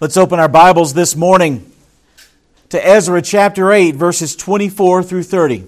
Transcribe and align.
Let's 0.00 0.16
open 0.16 0.40
our 0.40 0.48
Bibles 0.48 0.94
this 0.94 1.14
morning 1.14 1.70
to 2.70 2.82
Ezra 2.82 3.20
chapter 3.20 3.70
8, 3.70 3.96
verses 3.96 4.34
24 4.34 5.02
through 5.02 5.24
30. 5.24 5.66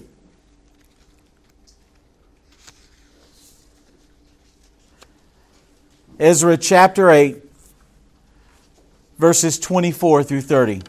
Ezra 6.17 6.57
chapter 6.57 7.11
8, 7.11 7.43
verses 9.19 9.59
24 9.59 10.23
through 10.23 10.41
30. 10.41 10.81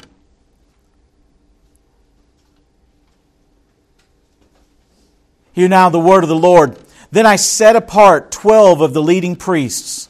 Hear 5.52 5.68
now 5.68 5.90
the 5.90 6.00
word 6.00 6.24
of 6.24 6.30
the 6.30 6.34
Lord. 6.34 6.78
Then 7.10 7.26
I 7.26 7.36
set 7.36 7.76
apart 7.76 8.32
twelve 8.32 8.80
of 8.80 8.94
the 8.94 9.02
leading 9.02 9.36
priests 9.36 10.08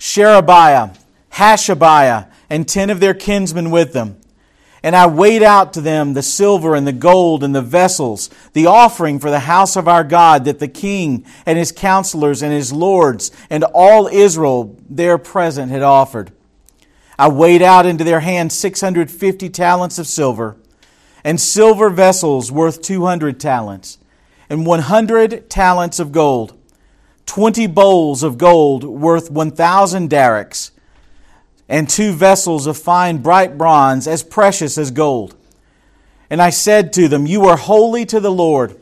Sherebiah, 0.00 0.90
Hashabiah, 1.34 2.31
and 2.52 2.68
ten 2.68 2.90
of 2.90 3.00
their 3.00 3.14
kinsmen 3.14 3.70
with 3.70 3.94
them. 3.94 4.20
And 4.82 4.94
I 4.94 5.06
weighed 5.06 5.42
out 5.42 5.72
to 5.72 5.80
them 5.80 6.12
the 6.12 6.22
silver 6.22 6.74
and 6.74 6.86
the 6.86 6.92
gold 6.92 7.42
and 7.42 7.54
the 7.54 7.62
vessels, 7.62 8.28
the 8.52 8.66
offering 8.66 9.18
for 9.18 9.30
the 9.30 9.40
house 9.40 9.74
of 9.74 9.88
our 9.88 10.04
God 10.04 10.44
that 10.44 10.58
the 10.58 10.68
king 10.68 11.24
and 11.46 11.56
his 11.56 11.72
counselors 11.72 12.42
and 12.42 12.52
his 12.52 12.70
lords 12.70 13.30
and 13.48 13.64
all 13.64 14.06
Israel 14.06 14.76
there 14.90 15.16
present 15.16 15.72
had 15.72 15.80
offered. 15.80 16.30
I 17.18 17.28
weighed 17.28 17.62
out 17.62 17.86
into 17.86 18.04
their 18.04 18.20
hands 18.20 18.52
650 18.58 19.48
talents 19.48 19.98
of 19.98 20.06
silver, 20.06 20.58
and 21.24 21.40
silver 21.40 21.88
vessels 21.88 22.52
worth 22.52 22.82
200 22.82 23.40
talents, 23.40 23.96
and 24.50 24.66
100 24.66 25.48
talents 25.48 25.98
of 25.98 26.12
gold, 26.12 26.54
20 27.24 27.66
bowls 27.68 28.22
of 28.22 28.36
gold 28.36 28.84
worth 28.84 29.30
1,000 29.30 30.10
darics 30.10 30.71
and 31.68 31.88
two 31.88 32.12
vessels 32.12 32.66
of 32.66 32.76
fine 32.76 33.18
bright 33.18 33.56
bronze, 33.56 34.06
as 34.06 34.22
precious 34.22 34.76
as 34.76 34.90
gold. 34.90 35.34
And 36.28 36.40
I 36.40 36.50
said 36.50 36.92
to 36.94 37.08
them, 37.08 37.26
You 37.26 37.44
are 37.46 37.56
holy 37.56 38.06
to 38.06 38.20
the 38.20 38.32
Lord, 38.32 38.78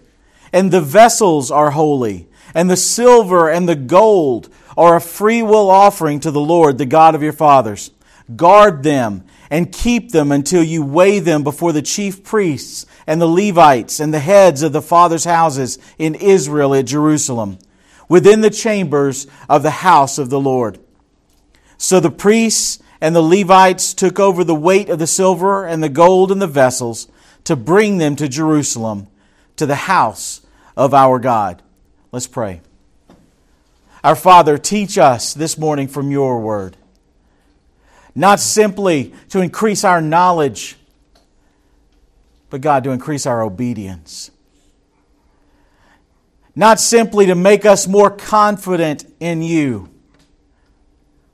and 0.52 0.70
the 0.70 0.80
vessels 0.80 1.50
are 1.50 1.70
holy, 1.70 2.28
and 2.55 2.70
the 2.70 2.77
silver 2.77 3.48
and 3.50 3.68
the 3.68 3.77
gold 3.77 4.48
are 4.77 4.96
a 4.96 5.00
free 5.00 5.42
will 5.42 5.70
offering 5.70 6.20
to 6.20 6.30
the 6.30 6.40
Lord, 6.40 6.78
the 6.78 6.86
God 6.86 7.14
of 7.14 7.22
your 7.22 7.32
fathers. 7.32 7.90
Guard 8.36 8.83
them 8.83 9.24
and 9.50 9.72
keep 9.72 10.12
them 10.12 10.30
until 10.30 10.62
you 10.62 10.83
weigh 10.83 11.18
them 11.18 11.42
before 11.42 11.72
the 11.72 11.83
chief 11.83 12.22
priests 12.22 12.86
and 13.06 13.20
the 13.20 13.27
Levites 13.27 13.98
and 13.98 14.14
the 14.14 14.20
heads 14.20 14.62
of 14.62 14.72
the 14.72 14.80
fathers' 14.80 15.24
houses 15.24 15.78
in 15.98 16.14
Israel 16.14 16.74
at 16.74 16.86
Jerusalem, 16.86 17.58
within 18.08 18.40
the 18.40 18.50
chambers 18.50 19.27
of 19.48 19.62
the 19.64 19.70
house 19.70 20.18
of 20.18 20.30
the 20.30 20.40
Lord. 20.40 20.78
So 21.83 21.98
the 21.98 22.11
priests 22.11 22.78
and 23.00 23.17
the 23.17 23.23
Levites 23.23 23.95
took 23.95 24.20
over 24.20 24.45
the 24.45 24.55
weight 24.55 24.91
of 24.91 24.98
the 24.98 25.06
silver 25.06 25.64
and 25.64 25.83
the 25.83 25.89
gold 25.89 26.31
and 26.31 26.41
the 26.41 26.47
vessels 26.47 27.09
to 27.45 27.56
bring 27.56 27.97
them 27.97 28.17
to 28.17 28.28
Jerusalem, 28.28 29.09
to 29.56 29.64
the 29.64 29.77
house 29.77 30.42
of 30.77 30.92
our 30.92 31.19
God. 31.19 31.62
Let's 32.12 32.27
pray. 32.27 32.61
Our 34.05 34.14
Father, 34.14 34.58
teach 34.58 34.98
us 34.98 35.33
this 35.33 35.56
morning 35.56 35.89
from 35.89 36.11
your 36.11 36.39
word. 36.41 36.77
Not 38.14 38.41
simply 38.41 39.14
to 39.31 39.41
increase 39.41 39.83
our 39.83 40.03
knowledge, 40.03 40.77
but 42.51 42.61
God, 42.61 42.84
to 42.84 42.91
increase 42.91 43.25
our 43.25 43.41
obedience. 43.41 44.31
Not 46.55 46.78
simply 46.78 47.25
to 47.25 47.34
make 47.34 47.64
us 47.64 47.89
more 47.89 48.11
confident 48.11 49.06
in 49.19 49.41
you 49.41 49.89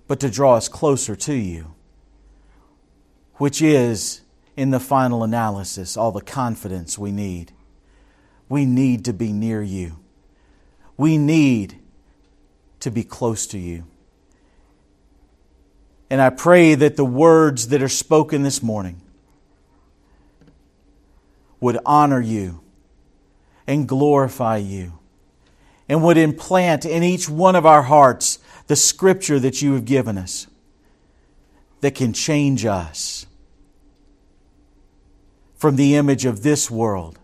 but 0.09 0.21
to 0.21 0.31
draw 0.31 0.55
us 0.55 0.69
closer 0.69 1.17
to 1.17 1.35
you, 1.35 1.75
which 3.35 3.61
is, 3.61 4.23
in 4.57 4.71
the 4.71 4.81
final 4.81 5.23
analysis, 5.23 5.97
all 5.97 6.12
the 6.12 6.21
confidence 6.21 6.99
we 6.99 7.12
need. 7.12 7.53
We 8.49 8.65
need 8.65 9.05
to 9.05 9.12
be 9.12 9.33
near 9.33 9.62
you. 9.62 9.99
We 10.97 11.19
need 11.19 11.77
to 12.81 12.91
be 12.91 13.03
close 13.03 13.47
to 13.49 13.59
you. 13.59 13.84
And 16.09 16.23
I 16.23 16.31
pray 16.31 16.75
that 16.77 16.97
the 16.97 17.05
words 17.05 17.69
that 17.69 17.83
are 17.83 17.88
spoken 17.88 18.43
this 18.43 18.62
morning 18.62 19.00
would 21.61 21.78
honor 21.84 22.21
you 22.21 22.61
and 23.67 23.88
glorify 23.88 24.59
you 24.59 24.93
and 25.88 26.03
would 26.03 26.17
implant 26.17 26.84
in 26.84 27.03
each 27.03 27.28
one 27.28 27.56
of 27.56 27.67
our 27.67 27.83
hearts 27.83 28.38
the 28.66 28.77
scripture 28.77 29.38
that 29.38 29.62
you 29.62 29.75
have 29.75 29.84
given 29.84 30.19
us 30.19 30.47
that 31.81 31.94
can 31.94 32.12
change 32.12 32.65
us 32.65 33.27
from 35.54 35.77
the 35.77 35.94
image 35.94 36.25
of 36.25 36.43
this 36.43 36.71
world 36.71 37.19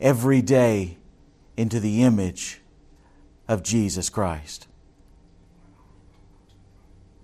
every 0.00 0.42
day 0.42 0.96
into 1.56 1.80
the 1.80 2.02
image 2.02 2.60
of 3.46 3.62
Jesus 3.62 4.08
Christ. 4.10 4.66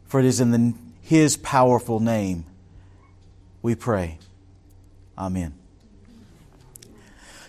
For 0.06 0.20
it 0.20 0.26
is 0.26 0.40
in 0.40 0.50
the, 0.50 0.74
His 1.02 1.36
powerful 1.36 2.00
name 2.00 2.46
we 3.62 3.74
pray. 3.74 4.18
Amen. 5.16 5.54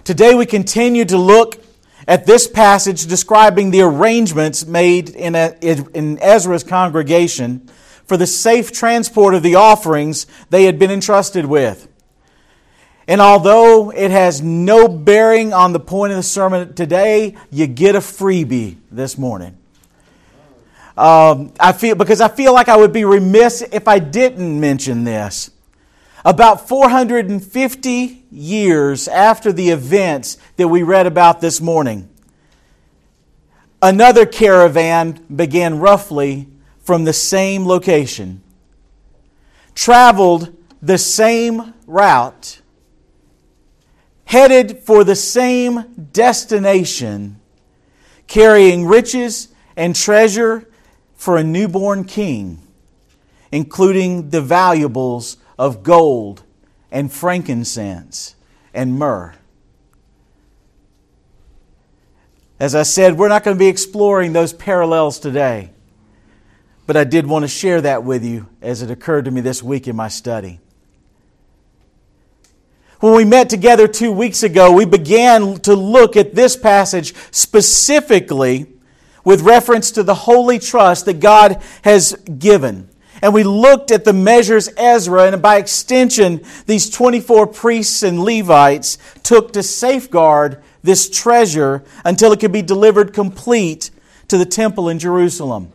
Today 0.04 0.36
we 0.36 0.46
continue 0.46 1.06
to 1.06 1.18
look 1.18 1.65
at 2.08 2.26
this 2.26 2.48
passage 2.48 3.06
describing 3.08 3.72
the 3.72 3.82
arrangements 3.82 4.66
made 4.66 5.10
in, 5.10 5.36
in 5.36 6.20
Ezra's 6.22 6.64
congregation 6.64 7.68
for 8.06 8.18
the 8.18 8.28
safe 8.28 8.72
transport 8.72 9.34
of 9.34 9.44
the 9.44 9.56
offerings 9.56 10.28
they 10.50 10.66
had 10.66 10.78
been 10.78 10.92
entrusted 10.92 11.46
with. 11.46 11.88
And 13.08 13.22
although 13.22 13.92
it 13.92 14.12
has 14.12 14.42
no 14.42 14.88
bearing 14.88 15.54
on 15.54 15.74
the 15.74 15.80
point 15.80 16.12
of 16.12 16.18
the 16.18 16.24
sermon 16.24 16.74
today, 16.74 17.36
you 17.52 17.68
get 17.68 17.96
a 17.96 18.00
freebie 18.00 18.78
this 18.92 19.18
morning. 19.18 19.58
Um, 20.98 21.54
I 21.60 21.74
feel 21.74 21.96
because 21.96 22.22
I 22.22 22.30
feel 22.30 22.54
like 22.54 22.70
I 22.70 22.78
would 22.78 22.94
be 22.94 23.04
remiss 23.04 23.62
if 23.62 23.88
I 23.88 24.00
didn't 24.00 24.60
mention 24.60 25.04
this. 25.04 25.52
About 26.26 26.68
450 26.68 28.26
years 28.32 29.08
after 29.08 29.54
the 29.54 29.70
events 29.70 30.40
that 30.56 30.68
we 30.68 30.82
read 30.82 31.06
about 31.06 31.40
this 31.40 31.62
morning, 31.62 32.10
another 33.80 34.26
caravan 34.26 35.24
began 35.34 35.78
roughly 35.78 36.48
from 36.82 37.04
the 37.04 37.14
same 37.14 37.68
location, 37.68 38.42
traveled 39.76 40.52
the 40.82 40.98
same 40.98 41.76
route, 41.86 42.60
headed 44.24 44.80
for 44.80 45.04
the 45.04 45.16
same 45.16 46.10
destination, 46.12 47.40
carrying 48.26 48.88
riches 48.88 49.50
and 49.76 49.96
treasure 49.96 50.68
for 51.14 51.38
a 51.38 51.44
newborn 51.44 52.04
king, 52.04 52.64
including 53.52 54.32
the 54.32 54.42
valuables 54.42 55.38
of 55.58 55.84
gold 55.84 56.44
and 56.92 57.12
frankincense 57.12 58.36
and 58.74 58.98
myrrh. 58.98 59.34
As 62.60 62.74
I 62.74 62.84
said, 62.84 63.18
we're 63.18 63.28
not 63.28 63.44
going 63.44 63.56
to 63.56 63.60
be 63.60 63.68
exploring 63.68 64.34
those 64.34 64.54
parallels 64.54 65.20
today, 65.20 65.72
but 66.88 66.96
I 66.96 67.04
did 67.04 67.28
want 67.28 67.44
to 67.44 67.50
share 67.50 67.82
that 67.82 68.04
with 68.04 68.24
you 68.24 68.48
as 68.62 68.82
it 68.82 68.90
occurred 68.90 69.26
to 69.26 69.32
me 69.32 69.42
this 69.42 69.62
week 69.62 69.88
in 69.88 69.96
my 69.96 70.08
study. 70.08 70.60
When 73.02 73.14
we 73.14 73.26
met 73.26 73.50
together 73.50 73.88
two 73.88 74.12
weeks 74.12 74.42
ago, 74.42 74.72
we 74.72 74.86
began 74.86 75.58
to 75.60 75.76
look 75.76 76.16
at 76.16 76.34
this 76.34 76.56
passage 76.56 77.14
specifically 77.32 78.68
with 79.26 79.42
reference 79.42 79.92
to 79.92 80.04
the 80.04 80.16
holy 80.16 80.60
trust 80.60 81.06
that 81.06 81.20
God 81.20 81.62
has 81.84 82.14
given 82.14 82.90
and 83.22 83.34
we 83.34 83.44
looked 83.44 83.92
at 83.92 84.04
the 84.06 84.14
measures 84.14 84.70
Ezra, 84.78 85.32
and 85.32 85.42
by 85.42 85.58
extension, 85.58 86.42
these 86.66 86.90
24 86.90 87.48
priests 87.48 88.04
and 88.04 88.24
Levites 88.24 88.98
took 89.24 89.54
to 89.54 89.64
safeguard 89.64 90.62
this 90.84 91.10
treasure 91.10 91.84
until 92.04 92.32
it 92.32 92.40
could 92.40 92.52
be 92.52 92.62
delivered 92.62 93.14
complete 93.14 93.90
to 94.28 94.38
the 94.38 94.46
temple 94.46 94.90
in 94.90 95.00
Jerusalem. 95.00 95.72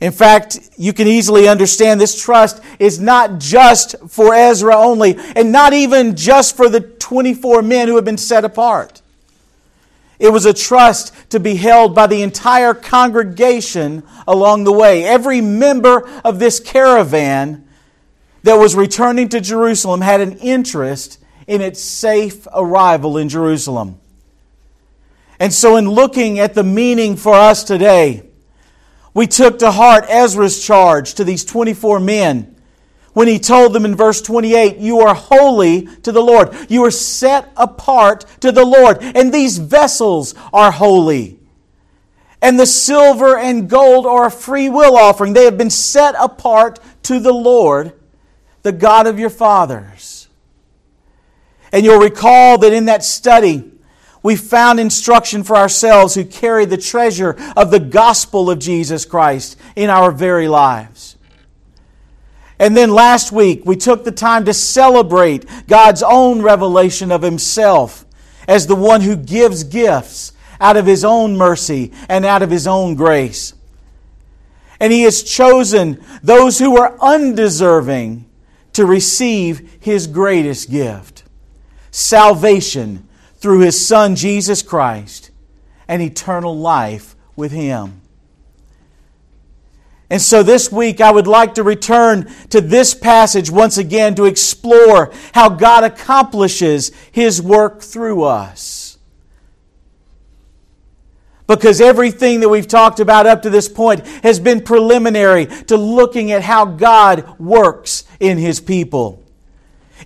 In 0.00 0.12
fact, 0.12 0.70
you 0.78 0.92
can 0.94 1.06
easily 1.06 1.46
understand 1.46 2.00
this 2.00 2.20
trust 2.20 2.62
is 2.78 2.98
not 2.98 3.38
just 3.38 3.96
for 4.08 4.34
Ezra 4.34 4.74
only, 4.74 5.16
and 5.36 5.52
not 5.52 5.74
even 5.74 6.16
just 6.16 6.56
for 6.56 6.68
the 6.68 6.80
24 6.80 7.60
men 7.60 7.86
who 7.86 7.96
have 7.96 8.04
been 8.04 8.16
set 8.16 8.44
apart. 8.44 9.02
It 10.20 10.32
was 10.32 10.44
a 10.44 10.54
trust 10.54 11.12
to 11.30 11.40
be 11.40 11.56
held 11.56 11.94
by 11.94 12.06
the 12.06 12.22
entire 12.22 12.74
congregation 12.74 14.04
along 14.28 14.64
the 14.64 14.72
way. 14.72 15.04
Every 15.04 15.40
member 15.40 16.06
of 16.24 16.38
this 16.38 16.60
caravan 16.60 17.66
that 18.44 18.54
was 18.54 18.76
returning 18.76 19.28
to 19.30 19.40
Jerusalem 19.40 20.02
had 20.02 20.20
an 20.20 20.38
interest 20.38 21.18
in 21.48 21.60
its 21.60 21.80
safe 21.80 22.46
arrival 22.54 23.16
in 23.16 23.28
Jerusalem. 23.28 23.98
And 25.40 25.52
so, 25.52 25.76
in 25.76 25.90
looking 25.90 26.38
at 26.38 26.54
the 26.54 26.62
meaning 26.62 27.16
for 27.16 27.34
us 27.34 27.64
today, 27.64 28.30
We 29.14 29.26
took 29.26 29.58
to 29.58 29.70
heart 29.70 30.04
Ezra's 30.08 30.64
charge 30.64 31.14
to 31.14 31.24
these 31.24 31.44
24 31.44 32.00
men 32.00 32.56
when 33.12 33.26
he 33.26 33.38
told 33.38 33.72
them 33.72 33.84
in 33.84 33.96
verse 33.96 34.22
28, 34.22 34.78
You 34.78 35.00
are 35.00 35.14
holy 35.14 35.86
to 36.02 36.12
the 36.12 36.22
Lord. 36.22 36.54
You 36.68 36.84
are 36.84 36.90
set 36.90 37.50
apart 37.56 38.24
to 38.40 38.52
the 38.52 38.64
Lord. 38.64 38.98
And 39.00 39.32
these 39.32 39.58
vessels 39.58 40.34
are 40.52 40.70
holy. 40.70 41.38
And 42.42 42.58
the 42.58 42.66
silver 42.66 43.36
and 43.36 43.68
gold 43.68 44.06
are 44.06 44.26
a 44.26 44.30
free 44.30 44.68
will 44.68 44.96
offering. 44.96 45.32
They 45.32 45.44
have 45.44 45.58
been 45.58 45.70
set 45.70 46.14
apart 46.18 46.78
to 47.04 47.18
the 47.18 47.32
Lord, 47.32 47.92
the 48.62 48.72
God 48.72 49.06
of 49.06 49.18
your 49.18 49.30
fathers. 49.30 50.28
And 51.72 51.84
you'll 51.84 52.00
recall 52.00 52.58
that 52.58 52.72
in 52.72 52.86
that 52.86 53.04
study, 53.04 53.70
we 54.22 54.36
found 54.36 54.80
instruction 54.80 55.44
for 55.44 55.56
ourselves 55.56 56.14
who 56.14 56.24
carry 56.24 56.64
the 56.64 56.76
treasure 56.76 57.36
of 57.56 57.70
the 57.70 57.80
gospel 57.80 58.50
of 58.50 58.58
Jesus 58.58 59.04
Christ 59.04 59.58
in 59.76 59.90
our 59.90 60.10
very 60.10 60.48
lives. 60.48 61.16
And 62.60 62.76
then 62.76 62.90
last 62.90 63.32
week, 63.32 63.62
we 63.64 63.74
took 63.74 64.04
the 64.04 64.12
time 64.12 64.44
to 64.44 64.54
celebrate 64.54 65.46
God's 65.66 66.04
own 66.04 66.42
revelation 66.42 67.10
of 67.10 67.22
Himself 67.22 68.04
as 68.46 68.68
the 68.68 68.76
one 68.76 69.00
who 69.00 69.16
gives 69.16 69.64
gifts 69.64 70.32
out 70.60 70.76
of 70.76 70.86
His 70.86 71.04
own 71.04 71.36
mercy 71.36 71.90
and 72.08 72.24
out 72.24 72.42
of 72.42 72.50
His 72.50 72.68
own 72.68 72.94
grace. 72.94 73.54
And 74.78 74.92
He 74.92 75.02
has 75.02 75.24
chosen 75.24 76.00
those 76.22 76.60
who 76.60 76.78
are 76.78 76.96
undeserving 77.00 78.26
to 78.74 78.86
receive 78.86 79.78
His 79.80 80.06
greatest 80.06 80.70
gift 80.70 81.24
salvation 81.90 83.08
through 83.36 83.60
his 83.60 83.86
Son, 83.86 84.14
Jesus 84.14 84.62
Christ, 84.62 85.30
and 85.88 86.02
eternal 86.02 86.56
life 86.56 87.16
with 87.36 87.52
him. 87.52 87.99
And 90.10 90.20
so 90.20 90.42
this 90.42 90.72
week, 90.72 91.00
I 91.00 91.12
would 91.12 91.28
like 91.28 91.54
to 91.54 91.62
return 91.62 92.28
to 92.50 92.60
this 92.60 92.94
passage 92.94 93.48
once 93.48 93.78
again 93.78 94.16
to 94.16 94.24
explore 94.24 95.12
how 95.32 95.48
God 95.48 95.84
accomplishes 95.84 96.90
his 97.12 97.40
work 97.40 97.80
through 97.80 98.24
us. 98.24 98.98
Because 101.46 101.80
everything 101.80 102.40
that 102.40 102.48
we've 102.48 102.66
talked 102.66 102.98
about 102.98 103.26
up 103.26 103.42
to 103.42 103.50
this 103.50 103.68
point 103.68 104.06
has 104.24 104.40
been 104.40 104.62
preliminary 104.62 105.46
to 105.46 105.76
looking 105.76 106.32
at 106.32 106.42
how 106.42 106.64
God 106.64 107.38
works 107.38 108.04
in 108.18 108.36
his 108.36 108.60
people. 108.60 109.22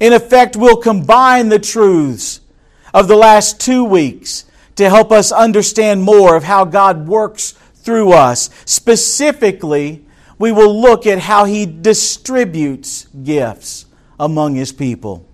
In 0.00 0.12
effect, 0.12 0.56
we'll 0.56 0.76
combine 0.76 1.48
the 1.48 1.58
truths 1.58 2.40
of 2.92 3.08
the 3.08 3.16
last 3.16 3.58
two 3.60 3.84
weeks 3.84 4.44
to 4.76 4.88
help 4.88 5.12
us 5.12 5.32
understand 5.32 6.02
more 6.02 6.36
of 6.36 6.44
how 6.44 6.64
God 6.64 7.06
works 7.06 7.54
through 7.84 8.12
us. 8.12 8.50
Specifically, 8.64 10.04
we 10.38 10.52
will 10.52 10.80
look 10.80 11.06
at 11.06 11.18
how 11.20 11.44
He 11.44 11.66
distributes 11.66 13.04
gifts 13.06 13.86
among 14.18 14.54
His 14.54 14.72
people. 14.72 15.28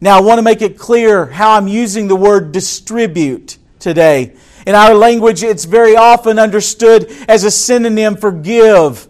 Now, 0.00 0.18
I 0.18 0.20
want 0.20 0.38
to 0.38 0.42
make 0.42 0.62
it 0.62 0.78
clear 0.78 1.26
how 1.26 1.52
I'm 1.52 1.68
using 1.68 2.08
the 2.08 2.16
word 2.16 2.50
distribute 2.52 3.58
today. 3.78 4.34
In 4.66 4.74
our 4.74 4.94
language, 4.94 5.42
it's 5.42 5.64
very 5.64 5.96
often 5.96 6.38
understood 6.38 7.10
as 7.28 7.44
a 7.44 7.50
synonym 7.50 8.16
for 8.16 8.32
give 8.32 9.08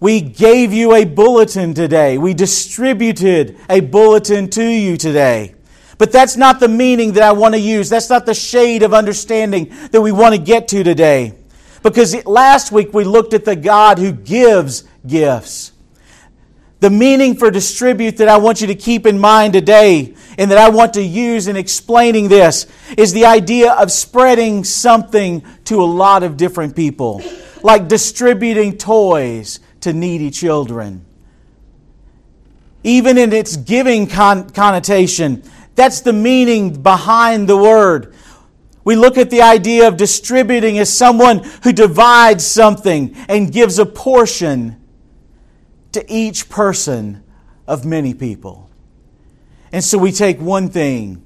we 0.00 0.20
gave 0.20 0.72
you 0.72 0.94
a 0.94 1.04
bulletin 1.04 1.74
today. 1.74 2.18
We 2.18 2.32
distributed 2.32 3.56
a 3.68 3.80
bulletin 3.80 4.48
to 4.50 4.64
you 4.64 4.96
today. 4.96 5.54
But 5.98 6.12
that's 6.12 6.36
not 6.36 6.60
the 6.60 6.68
meaning 6.68 7.12
that 7.12 7.22
I 7.22 7.32
want 7.32 7.54
to 7.54 7.60
use. 7.60 7.88
That's 7.88 8.08
not 8.08 8.24
the 8.24 8.34
shade 8.34 8.82
of 8.82 8.94
understanding 8.94 9.74
that 9.90 10.00
we 10.00 10.12
want 10.12 10.34
to 10.34 10.40
get 10.40 10.68
to 10.68 10.82
today. 10.84 11.34
Because 11.82 12.24
last 12.24 12.72
week 12.72 12.94
we 12.94 13.04
looked 13.04 13.34
at 13.34 13.44
the 13.44 13.56
God 13.56 13.98
who 13.98 14.12
gives 14.12 14.84
gifts. 15.06 15.72
The 16.80 16.90
meaning 16.90 17.34
for 17.34 17.50
distribute 17.50 18.18
that 18.18 18.28
I 18.28 18.36
want 18.36 18.60
you 18.60 18.68
to 18.68 18.74
keep 18.76 19.04
in 19.04 19.18
mind 19.18 19.52
today 19.52 20.14
and 20.38 20.50
that 20.52 20.58
I 20.58 20.68
want 20.70 20.94
to 20.94 21.02
use 21.02 21.48
in 21.48 21.56
explaining 21.56 22.28
this 22.28 22.66
is 22.96 23.12
the 23.12 23.26
idea 23.26 23.72
of 23.72 23.90
spreading 23.90 24.62
something 24.62 25.44
to 25.64 25.82
a 25.82 25.84
lot 25.84 26.22
of 26.22 26.36
different 26.36 26.76
people. 26.76 27.20
Like 27.64 27.88
distributing 27.88 28.78
toys, 28.78 29.58
to 29.80 29.92
needy 29.92 30.30
children. 30.30 31.04
Even 32.84 33.18
in 33.18 33.32
its 33.32 33.56
giving 33.56 34.06
con- 34.06 34.50
connotation, 34.50 35.42
that's 35.78 36.00
the 36.00 36.12
meaning 36.12 36.82
behind 36.82 37.48
the 37.48 37.56
word. 37.56 38.12
We 38.82 38.96
look 38.96 39.16
at 39.16 39.30
the 39.30 39.42
idea 39.42 39.86
of 39.86 39.96
distributing 39.96 40.76
as 40.78 40.92
someone 40.92 41.44
who 41.62 41.72
divides 41.72 42.44
something 42.44 43.14
and 43.28 43.52
gives 43.52 43.78
a 43.78 43.86
portion 43.86 44.82
to 45.92 46.04
each 46.12 46.48
person 46.48 47.22
of 47.68 47.84
many 47.84 48.12
people. 48.12 48.68
And 49.70 49.84
so 49.84 49.98
we 49.98 50.10
take 50.10 50.40
one 50.40 50.68
thing 50.68 51.24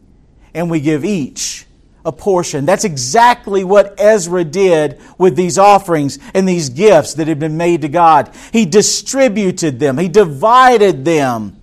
and 0.53 0.71
we 0.71 0.81
give 0.81 1.03
each 1.03 1.65
a 2.05 2.13
portion. 2.13 2.67
That's 2.67 2.85
exactly 2.85 3.65
what 3.65 3.99
Ezra 3.99 4.45
did 4.45 5.01
with 5.17 5.35
these 5.35 5.57
offerings 5.57 6.19
and 6.35 6.47
these 6.47 6.69
gifts 6.69 7.15
that 7.15 7.27
had 7.27 7.39
been 7.39 7.57
made 7.57 7.83
to 7.83 7.89
God. 7.89 8.35
He 8.53 8.67
distributed 8.67 9.81
them, 9.81 9.97
he 9.97 10.09
divided 10.09 11.07
them 11.07 11.62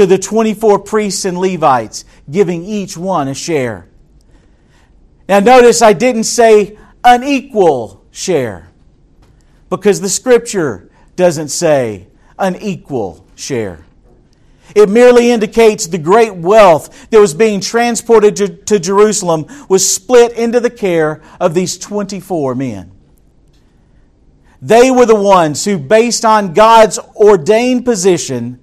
to 0.00 0.06
the 0.06 0.16
24 0.16 0.78
priests 0.78 1.26
and 1.26 1.36
Levites, 1.36 2.06
giving 2.30 2.64
each 2.64 2.96
one 2.96 3.28
a 3.28 3.34
share. 3.34 3.86
Now, 5.28 5.40
notice 5.40 5.82
I 5.82 5.92
didn't 5.92 6.24
say 6.24 6.78
an 7.04 7.22
equal 7.22 8.02
share 8.10 8.70
because 9.68 10.00
the 10.00 10.08
scripture 10.08 10.90
doesn't 11.16 11.48
say 11.48 12.08
an 12.38 12.56
equal 12.56 13.26
share. 13.34 13.84
It 14.74 14.88
merely 14.88 15.32
indicates 15.32 15.86
the 15.86 15.98
great 15.98 16.34
wealth 16.34 17.10
that 17.10 17.20
was 17.20 17.34
being 17.34 17.60
transported 17.60 18.36
to, 18.36 18.48
to, 18.48 18.80
Jerusalem 18.80 19.44
was 19.68 19.86
split 19.86 20.32
into 20.32 20.60
the 20.60 20.70
care 20.70 21.20
of 21.38 21.52
these 21.52 21.76
24 21.76 22.54
men. 22.54 22.90
They 24.62 24.90
were 24.90 25.06
the 25.06 25.14
ones 25.14 25.62
who, 25.66 25.76
based 25.76 26.24
on 26.24 26.54
God's 26.54 26.98
ordained 27.14 27.84
position, 27.84 28.60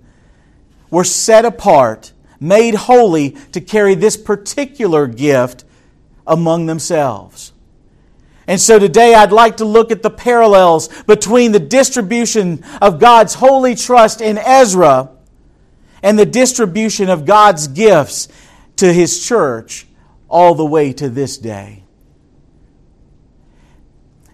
were 0.90 1.04
set 1.04 1.46
apart, 1.46 2.14
made 2.40 2.76
holy 2.76 3.32
to 3.52 3.62
carry 3.62 3.96
this 3.96 4.18
particular 4.18 5.08
gift 5.08 5.64
among 6.26 6.66
themselves. 6.66 7.54
And 8.48 8.62
so 8.62 8.80
today 8.80 9.14
I'd 9.14 9.34
like 9.34 9.58
to 9.58 9.66
look 9.66 9.92
at 9.92 10.02
the 10.02 10.10
parallels 10.10 10.88
between 11.04 11.52
the 11.52 11.60
distribution 11.60 12.64
of 12.82 13.00
God's 13.00 13.34
holy 13.36 13.76
trust 13.76 14.22
in 14.22 14.38
Ezra 14.38 15.10
and 16.02 16.18
the 16.18 16.26
distribution 16.26 17.10
of 17.10 17.26
God's 17.26 17.68
gifts 17.68 18.30
to 18.78 18.94
His 18.94 19.26
church 19.26 19.86
all 20.30 20.56
the 20.56 20.66
way 20.66 20.94
to 20.94 21.10
this 21.10 21.38
day. 21.38 21.84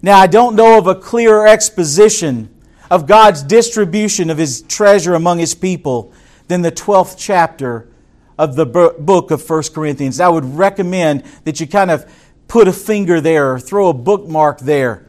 Now, 0.01 0.19
I 0.19 0.27
don't 0.27 0.55
know 0.55 0.77
of 0.77 0.86
a 0.86 0.95
clearer 0.95 1.48
exposition 1.48 2.53
of 2.91 3.07
God's 3.07 3.41
distribution 3.41 4.29
of 4.29 4.38
His 4.38 4.62
treasure 4.62 5.15
among 5.15 5.39
His 5.39 5.55
people 5.55 6.13
than 6.47 6.62
the 6.62 6.71
12th 6.71 7.15
chapter 7.17 7.88
of 8.38 8.55
the 8.55 8.65
book 8.65 9.31
of 9.31 9.47
1 9.47 9.63
Corinthians. 9.73 10.19
I 10.19 10.29
would 10.29 10.45
recommend 10.45 11.23
that 11.43 11.59
you 11.59 11.67
kind 11.67 11.91
of 11.91 12.12
put 12.47 12.67
a 12.67 12.73
finger 12.73 13.21
there 13.21 13.53
or 13.53 13.59
throw 13.59 13.89
a 13.89 13.93
bookmark 13.93 14.59
there. 14.59 15.07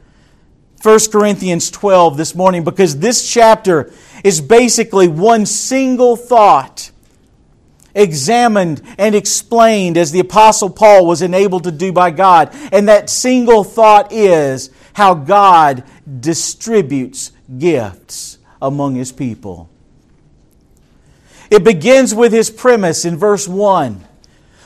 1 0.82 0.98
Corinthians 1.10 1.70
12 1.70 2.16
this 2.16 2.34
morning 2.34 2.62
because 2.62 2.98
this 2.98 3.28
chapter 3.28 3.90
is 4.22 4.40
basically 4.40 5.08
one 5.08 5.46
single 5.46 6.14
thought 6.16 6.90
examined 7.94 8.82
and 8.98 9.14
explained 9.14 9.96
as 9.96 10.12
the 10.12 10.20
Apostle 10.20 10.68
Paul 10.68 11.06
was 11.06 11.22
enabled 11.22 11.64
to 11.64 11.70
do 11.70 11.92
by 11.92 12.10
God. 12.10 12.50
And 12.72 12.88
that 12.88 13.08
single 13.08 13.64
thought 13.64 14.12
is 14.12 14.70
how 14.92 15.14
God 15.14 15.84
distributes 16.20 17.32
gifts 17.56 18.38
among 18.60 18.96
his 18.96 19.12
people. 19.12 19.70
It 21.54 21.62
begins 21.62 22.12
with 22.12 22.32
his 22.32 22.50
premise 22.50 23.04
in 23.04 23.16
verse 23.16 23.46
1, 23.46 24.04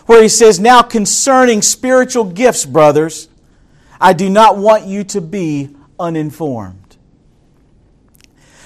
where 0.07 0.23
he 0.23 0.29
says, 0.31 0.59
Now 0.59 0.81
concerning 0.81 1.61
spiritual 1.61 2.25
gifts, 2.25 2.65
brothers, 2.65 3.29
I 4.01 4.15
do 4.15 4.31
not 4.31 4.57
want 4.57 4.87
you 4.87 5.05
to 5.05 5.21
be 5.21 5.77
uninformed. 6.01 6.97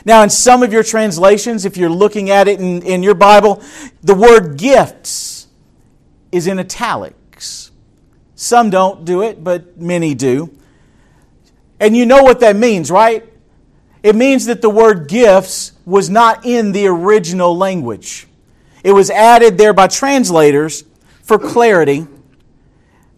Now, 0.05 0.23
in 0.23 0.31
some 0.31 0.63
of 0.63 0.73
your 0.73 0.85
translations, 0.85 1.65
if 1.65 1.77
you're 1.77 1.91
looking 1.91 2.31
at 2.31 2.47
it 2.47 2.61
in, 2.61 2.83
in 2.83 3.03
your 3.03 3.17
Bible, 3.17 3.61
the 4.03 4.15
word 4.15 4.57
gifts 4.57 5.49
is 6.31 6.47
in 6.47 6.61
italics. 6.61 7.73
Some 8.37 8.71
don't 8.71 9.05
do 9.05 9.23
it, 9.23 9.43
but 9.43 9.79
many 9.79 10.15
do. 10.15 10.57
And 11.81 11.97
you 11.97 12.07
know 12.07 12.23
what 12.23 12.39
that 12.39 12.55
means, 12.55 12.89
right? 12.89 13.32
It 14.03 14.17
means 14.17 14.47
that 14.47 14.63
the 14.63 14.71
word 14.71 15.09
gifts 15.09 15.73
was 15.85 16.11
not 16.11 16.45
in 16.45 16.73
the 16.73 16.87
original 16.87 17.57
language. 17.57 18.27
It 18.83 18.93
was 18.93 19.11
added 19.11 19.59
there 19.59 19.73
by 19.73 19.87
translators 19.87 20.85
for 21.23 21.39
clarity 21.39 22.07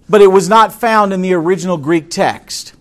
but 0.09 0.21
it 0.21 0.27
was 0.27 0.49
not 0.49 0.73
found 0.73 1.13
in 1.13 1.23
the 1.23 1.33
original 1.33 1.77
Greek 1.77 2.11
text. 2.11 2.75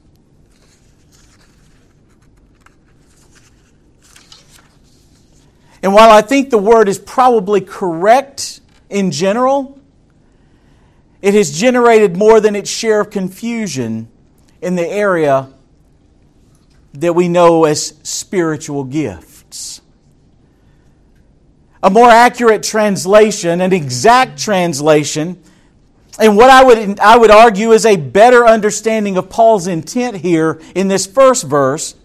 And 5.81 5.93
while 5.93 6.11
I 6.11 6.21
think 6.21 6.49
the 6.49 6.57
word 6.57 6.87
is 6.87 6.97
probably 6.97 7.59
correct 7.59 8.61
in 8.89 9.11
general, 9.11 9.79
it 11.21 11.33
has 11.33 11.57
generated 11.57 12.15
more 12.15 12.39
than 12.39 12.55
its 12.55 12.69
share 12.69 13.01
of 13.01 13.09
confusion 13.09 14.09
in 14.61 14.75
the 14.75 14.87
area 14.87 15.49
that 16.93 17.13
we 17.13 17.27
know 17.27 17.65
as 17.65 17.93
spiritual 18.03 18.83
gifts. 18.83 19.81
A 21.81 21.89
more 21.89 22.09
accurate 22.09 22.63
translation, 22.63 23.59
an 23.59 23.73
exact 23.73 24.39
translation, 24.39 25.41
and 26.19 26.37
what 26.37 26.49
I 26.49 26.63
would, 26.63 26.99
I 26.99 27.17
would 27.17 27.31
argue 27.31 27.71
is 27.71 27.85
a 27.85 27.95
better 27.95 28.45
understanding 28.45 29.17
of 29.17 29.29
Paul's 29.29 29.65
intent 29.65 30.17
here 30.17 30.61
in 30.75 30.87
this 30.87 31.07
first 31.07 31.43
verse 31.45 31.95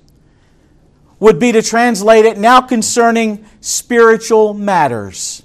would 1.21 1.39
be 1.39 1.53
to 1.53 1.63
translate 1.63 2.25
it 2.25 2.39
now 2.39 2.61
concerning 2.61 3.45
spiritual 3.61 4.55
matters, 4.55 5.43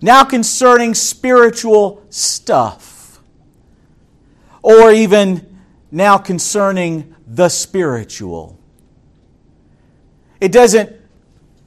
now 0.00 0.24
concerning 0.24 0.94
spiritual 0.94 2.02
stuff, 2.08 3.20
or 4.62 4.90
even 4.90 5.58
now 5.90 6.16
concerning 6.16 7.11
the 7.34 7.48
spiritual. 7.48 8.58
It 10.40 10.52
doesn't 10.52 10.92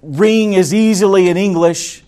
ring 0.01 0.55
as 0.55 0.73
easily 0.73 1.27
in 1.27 1.37
English, 1.37 2.03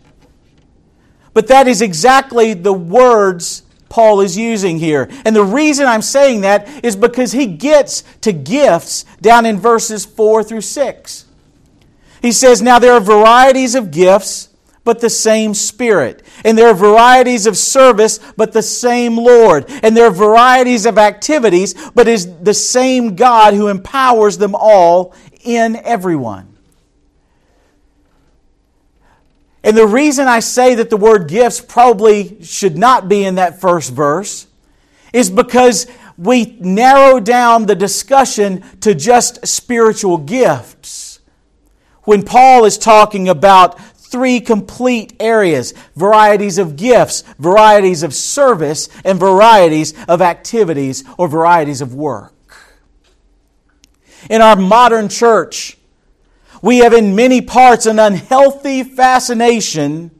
but 1.34 1.48
that 1.48 1.68
is 1.68 1.82
exactly 1.82 2.54
the 2.54 2.74
words 2.74 3.64
Paul 3.90 4.22
is 4.22 4.38
using 4.38 4.78
here. 4.80 5.10
And 5.26 5.36
the 5.36 5.44
reason 5.44 5.88
I'm 5.88 6.02
saying 6.02 6.42
that 6.42 6.86
is 6.86 6.96
because 6.96 7.32
he 7.32 7.48
gets 7.48 8.04
to 8.22 8.32
gifts 8.32 9.06
down 9.22 9.46
in 9.46 9.60
verses 9.60 10.06
4 10.06 10.44
through 10.44 10.62
6. 10.62 11.26
He 12.22 12.32
says, 12.32 12.62
Now 12.62 12.80
there 12.80 12.94
are 12.94 13.00
varieties 13.00 13.76
of 13.76 13.92
gifts, 13.92 14.50
but 14.88 15.02
the 15.02 15.10
same 15.10 15.54
Spirit. 15.54 16.24
And 16.46 16.58
there 16.58 16.70
are 16.70 16.74
varieties 16.74 17.46
of 17.46 17.58
service, 17.58 18.22
but 18.38 18.54
the 18.54 18.62
same 18.62 19.18
Lord. 19.18 19.66
And 19.84 19.98
there 19.98 20.08
are 20.08 20.12
varieties 20.12 20.86
of 20.86 20.98
activities, 20.98 21.76
but 21.94 22.08
is 22.08 22.40
the 22.40 22.54
same 22.54 23.18
God 23.18 23.54
who 23.54 23.68
empowers 23.68 24.38
them 24.38 24.56
all 24.56 25.14
in 25.44 25.76
everyone. 25.76 26.56
And 29.62 29.76
the 29.76 29.86
reason 29.86 30.30
I 30.30 30.40
say 30.40 30.76
that 30.76 30.90
the 30.90 30.96
word 30.96 31.28
gifts 31.28 31.60
probably 31.60 32.42
should 32.42 32.78
not 32.78 33.10
be 33.10 33.26
in 33.26 33.36
that 33.36 33.60
first 33.60 33.92
verse 33.92 34.48
is 35.12 35.30
because 35.30 35.86
we 36.18 36.58
narrow 36.62 37.20
down 37.20 37.66
the 37.66 37.76
discussion 37.76 38.64
to 38.80 38.96
just 38.96 39.46
spiritual 39.46 40.18
gifts. 40.18 41.20
When 42.04 42.24
Paul 42.24 42.64
is 42.64 42.78
talking 42.78 43.28
about 43.28 43.78
three 44.10 44.40
complete 44.40 45.14
areas 45.20 45.74
varieties 45.96 46.58
of 46.58 46.76
gifts, 46.76 47.24
varieties 47.40 48.04
of 48.04 48.14
service, 48.14 48.90
and 49.04 49.20
varieties 49.20 49.94
of 50.08 50.22
activities 50.22 51.04
or 51.18 51.28
varieties 51.28 51.82
of 51.82 51.94
work. 51.94 52.34
In 54.30 54.42
our 54.42 54.56
modern 54.56 55.10
church, 55.10 55.78
we 56.62 56.80
have 56.80 56.94
in 56.94 57.16
many 57.16 57.42
parts 57.42 57.86
an 57.86 58.00
unhealthy 58.00 58.84
fascination 58.84 60.12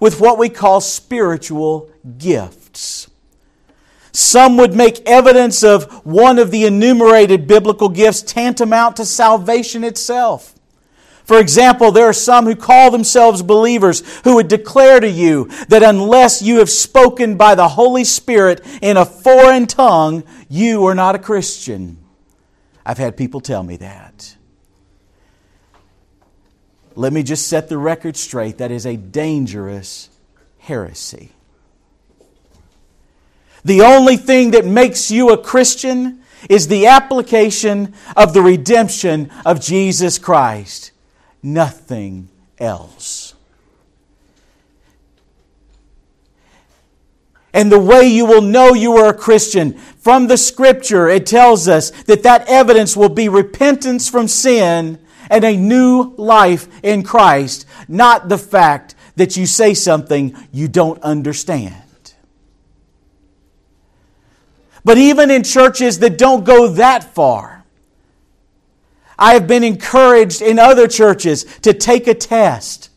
with 0.00 0.20
what 0.20 0.38
we 0.38 0.48
call 0.48 0.80
spiritual 0.80 1.90
gifts. 2.18 3.10
Some 4.12 4.56
would 4.56 4.74
make 4.74 5.06
evidence 5.08 5.62
of 5.62 6.04
one 6.04 6.38
of 6.38 6.50
the 6.50 6.66
enumerated 6.66 7.46
biblical 7.46 7.88
gifts 7.88 8.22
tantamount 8.22 8.96
to 8.96 9.04
salvation 9.04 9.84
itself. 9.84 10.57
For 11.28 11.38
example, 11.38 11.92
there 11.92 12.06
are 12.06 12.14
some 12.14 12.46
who 12.46 12.56
call 12.56 12.90
themselves 12.90 13.42
believers 13.42 14.02
who 14.24 14.36
would 14.36 14.48
declare 14.48 14.98
to 14.98 15.10
you 15.10 15.50
that 15.68 15.82
unless 15.82 16.40
you 16.40 16.60
have 16.60 16.70
spoken 16.70 17.36
by 17.36 17.54
the 17.54 17.68
Holy 17.68 18.04
Spirit 18.04 18.64
in 18.80 18.96
a 18.96 19.04
foreign 19.04 19.66
tongue, 19.66 20.24
you 20.48 20.86
are 20.86 20.94
not 20.94 21.14
a 21.14 21.18
Christian. 21.18 21.98
I've 22.86 22.96
had 22.96 23.18
people 23.18 23.42
tell 23.42 23.62
me 23.62 23.76
that. 23.76 24.36
Let 26.94 27.12
me 27.12 27.22
just 27.22 27.46
set 27.46 27.68
the 27.68 27.76
record 27.76 28.16
straight. 28.16 28.56
That 28.56 28.70
is 28.70 28.86
a 28.86 28.96
dangerous 28.96 30.08
heresy. 30.56 31.32
The 33.66 33.82
only 33.82 34.16
thing 34.16 34.52
that 34.52 34.64
makes 34.64 35.10
you 35.10 35.28
a 35.28 35.36
Christian 35.36 36.22
is 36.48 36.68
the 36.68 36.86
application 36.86 37.92
of 38.16 38.32
the 38.32 38.40
redemption 38.40 39.30
of 39.44 39.60
Jesus 39.60 40.18
Christ. 40.18 40.92
Nothing 41.42 42.28
else. 42.58 43.34
And 47.52 47.72
the 47.72 47.78
way 47.78 48.06
you 48.06 48.26
will 48.26 48.42
know 48.42 48.74
you 48.74 48.96
are 48.96 49.08
a 49.08 49.14
Christian, 49.14 49.72
from 49.72 50.26
the 50.26 50.36
scripture, 50.36 51.08
it 51.08 51.26
tells 51.26 51.66
us 51.66 51.90
that 52.04 52.22
that 52.22 52.46
evidence 52.48 52.96
will 52.96 53.08
be 53.08 53.28
repentance 53.28 54.08
from 54.08 54.28
sin 54.28 54.98
and 55.30 55.44
a 55.44 55.56
new 55.56 56.14
life 56.16 56.68
in 56.82 57.02
Christ, 57.02 57.66
not 57.88 58.28
the 58.28 58.38
fact 58.38 58.94
that 59.16 59.36
you 59.36 59.46
say 59.46 59.74
something 59.74 60.36
you 60.52 60.68
don't 60.68 61.02
understand. 61.02 61.82
But 64.84 64.98
even 64.98 65.30
in 65.30 65.42
churches 65.42 65.98
that 65.98 66.16
don't 66.16 66.44
go 66.44 66.68
that 66.68 67.14
far, 67.14 67.57
I 69.18 69.34
have 69.34 69.46
been 69.46 69.64
encouraged 69.64 70.40
in 70.40 70.58
other 70.58 70.86
churches 70.86 71.44
to 71.62 71.72
take 71.72 72.06
a 72.06 72.14
test, 72.14 72.90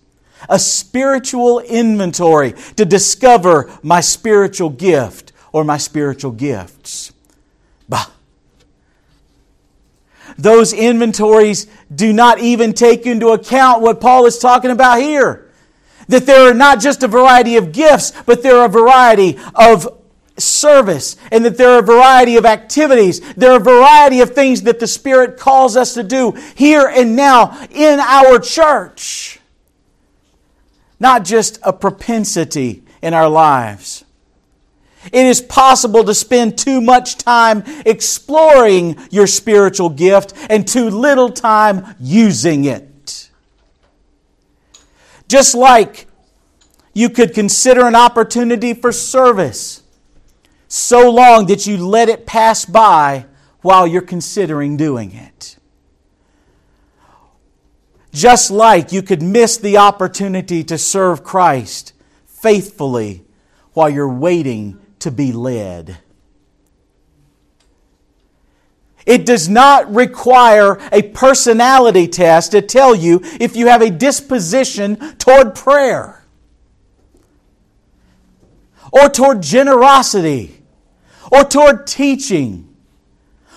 a 0.48 0.60
spiritual 0.60 1.60
inventory 1.60 2.54
to 2.76 2.86
discover 2.86 3.72
my 3.82 4.02
spiritual 4.02 4.70
gift 4.70 5.32
or 5.52 5.64
my 5.64 5.78
spiritual 5.78 6.32
gifts. 6.32 7.12
Bah. 7.90 8.06
Those 10.38 10.74
inventories 10.74 11.68
do 11.94 12.14
not 12.14 12.40
even 12.40 12.74
take 12.74 13.06
into 13.06 13.30
account 13.30 13.82
what 13.82 14.00
Paul 14.00 14.26
is 14.26 14.38
talking 14.38 14.72
about 14.72 15.02
here. 15.02 15.50
That 16.08 16.26
there 16.26 16.50
are 16.50 16.54
not 16.54 16.80
just 16.80 17.04
a 17.04 17.08
variety 17.08 17.58
of 17.58 17.72
gifts, 17.72 18.14
but 18.26 18.44
there 18.44 18.58
are 18.58 18.66
a 18.66 18.70
variety 18.70 19.40
of 19.56 20.01
service, 20.38 21.16
and 21.32 21.46
that 21.46 21.58
there 21.58 21.70
are 21.70 21.80
a 21.80 21.84
variety 21.84 22.38
of 22.38 22.46
activities. 22.46 23.20
There 23.36 23.52
are 23.52 23.58
a 23.58 23.64
variety 23.64 24.22
of 24.22 24.32
things 24.32 24.64
that 24.64 24.80
the 24.80 24.88
Spirit 24.88 25.38
calls 25.38 25.76
us 25.76 25.94
to 25.96 26.04
do 26.04 26.32
here 26.56 26.88
and 26.88 27.16
now 27.16 27.68
in 27.70 28.00
our 28.00 28.40
church. 28.40 29.40
Not 31.00 31.26
just 31.26 31.60
a 31.64 31.74
propensity 31.74 32.84
in 33.02 33.14
our 33.14 33.30
lives. 33.30 34.06
It 35.06 35.26
is 35.26 35.42
possible 35.42 36.04
to 36.04 36.14
spend 36.14 36.58
too 36.58 36.80
much 36.80 37.18
time 37.18 37.64
exploring 37.86 38.98
your 39.10 39.26
spiritual 39.26 39.90
gift 39.90 40.34
and 40.50 40.68
too 40.68 40.90
little 40.90 41.30
time 41.30 41.96
using 42.00 42.66
it. 42.66 43.30
Just 45.28 45.56
like 45.56 46.08
you 46.94 47.10
could 47.10 47.34
consider 47.34 47.88
an 47.88 47.96
opportunity 47.96 48.74
for 48.74 48.92
service 48.92 49.81
so 50.74 51.12
long 51.12 51.48
that 51.48 51.68
you 51.68 51.86
let 51.86 52.08
it 52.08 52.26
pass 52.26 52.64
by 52.64 53.26
while 53.60 53.86
you're 53.86 54.02
considering 54.02 54.78
doing 54.78 55.12
it. 55.12 55.58
Just 58.14 58.50
like 58.50 58.94
you 58.94 59.02
could 59.02 59.22
miss 59.22 59.58
the 59.58 59.76
opportunity 59.76 60.64
to 60.64 60.78
serve 60.78 61.26
Christ 61.26 61.92
faithfully 62.26 63.26
while 63.74 63.90
you're 63.90 64.08
waiting 64.08 64.80
to 65.00 65.12
be 65.12 65.34
led. 65.34 65.98
It 69.06 69.26
does 69.26 69.50
not 69.50 69.94
require 69.94 70.80
a 70.94 71.02
personality 71.02 72.08
test 72.08 72.54
to 72.54 72.62
tell 72.62 72.96
you 72.96 73.20
if 73.42 73.58
you 73.58 73.68
have 73.68 73.82
a 73.82 73.90
disposition 73.90 75.18
toward 75.18 75.54
prayer 75.54 76.24
or 78.94 79.10
toward 79.10 79.42
generosity 79.42 80.60
or 81.32 81.44
toward 81.44 81.88
teaching 81.88 82.68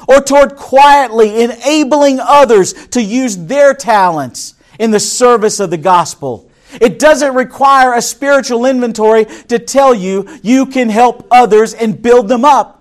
or 0.08 0.20
toward 0.20 0.56
quietly 0.56 1.42
enabling 1.42 2.20
others 2.20 2.72
to 2.88 3.02
use 3.02 3.36
their 3.36 3.74
talents 3.74 4.54
in 4.78 4.90
the 4.90 5.00
service 5.00 5.60
of 5.60 5.70
the 5.70 5.76
gospel 5.76 6.50
it 6.80 6.98
doesn't 6.98 7.34
require 7.34 7.94
a 7.94 8.02
spiritual 8.02 8.66
inventory 8.66 9.24
to 9.24 9.58
tell 9.58 9.94
you 9.94 10.28
you 10.42 10.66
can 10.66 10.88
help 10.88 11.26
others 11.30 11.74
and 11.74 12.00
build 12.00 12.28
them 12.28 12.44
up. 12.44 12.80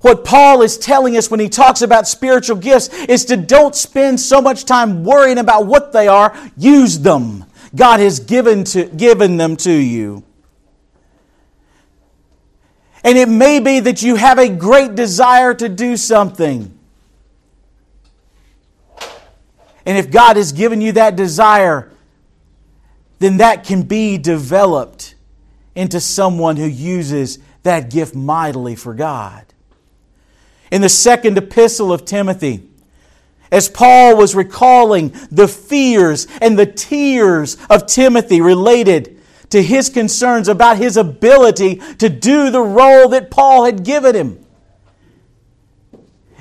What 0.00 0.24
Paul 0.24 0.62
is 0.62 0.78
telling 0.78 1.16
us 1.16 1.30
when 1.30 1.38
he 1.38 1.48
talks 1.48 1.80
about 1.80 2.08
spiritual 2.08 2.56
gifts 2.56 2.88
is 2.88 3.24
to 3.26 3.36
don't 3.36 3.74
spend 3.74 4.18
so 4.18 4.42
much 4.42 4.64
time 4.64 5.04
worrying 5.04 5.38
about 5.38 5.66
what 5.66 5.92
they 5.92 6.08
are, 6.08 6.36
use 6.56 6.98
them. 6.98 7.44
God 7.74 8.00
has 8.00 8.18
given, 8.18 8.64
to, 8.64 8.86
given 8.86 9.36
them 9.36 9.56
to 9.58 9.72
you. 9.72 10.24
And 13.04 13.18
it 13.18 13.28
may 13.28 13.58
be 13.58 13.80
that 13.80 14.02
you 14.02 14.16
have 14.16 14.38
a 14.38 14.48
great 14.48 14.94
desire 14.94 15.54
to 15.54 15.68
do 15.68 15.96
something. 15.96 16.78
And 19.84 19.98
if 19.98 20.10
God 20.10 20.36
has 20.36 20.52
given 20.52 20.80
you 20.80 20.92
that 20.92 21.16
desire, 21.16 21.90
then 23.18 23.38
that 23.38 23.64
can 23.64 23.82
be 23.82 24.18
developed 24.18 25.14
into 25.74 26.00
someone 26.00 26.56
who 26.56 26.66
uses 26.66 27.38
that 27.62 27.90
gift 27.90 28.14
mightily 28.14 28.76
for 28.76 28.94
God. 28.94 29.44
In 30.70 30.80
the 30.80 30.88
second 30.88 31.36
epistle 31.38 31.92
of 31.92 32.04
Timothy, 32.04 32.68
as 33.50 33.68
Paul 33.68 34.16
was 34.16 34.34
recalling 34.34 35.14
the 35.30 35.46
fears 35.46 36.26
and 36.40 36.58
the 36.58 36.66
tears 36.66 37.58
of 37.68 37.86
Timothy 37.86 38.40
related 38.40 39.20
to 39.52 39.62
his 39.62 39.90
concerns 39.90 40.48
about 40.48 40.78
his 40.78 40.96
ability 40.96 41.76
to 41.98 42.08
do 42.08 42.50
the 42.50 42.62
role 42.62 43.08
that 43.10 43.30
Paul 43.30 43.66
had 43.66 43.84
given 43.84 44.14
him. 44.14 44.46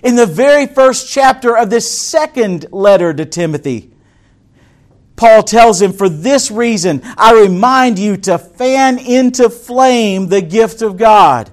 In 0.02 0.16
the 0.16 0.26
very 0.26 0.66
first 0.66 1.12
chapter 1.12 1.58
of 1.58 1.70
this 1.70 1.92
second 1.92 2.68
letter 2.72 3.14
to 3.14 3.26
Timothy, 3.26 3.92
Paul 5.18 5.44
tells 5.44 5.82
him, 5.82 5.92
For 5.92 6.08
this 6.08 6.50
reason, 6.50 7.02
I 7.18 7.34
remind 7.34 8.00
you 8.00 8.16
to 8.16 8.38
fan 8.38 8.98
into 8.98 9.50
flame 9.50 10.30
the 10.30 10.42
gift 10.42 10.82
of 10.82 10.96
God, 10.96 11.52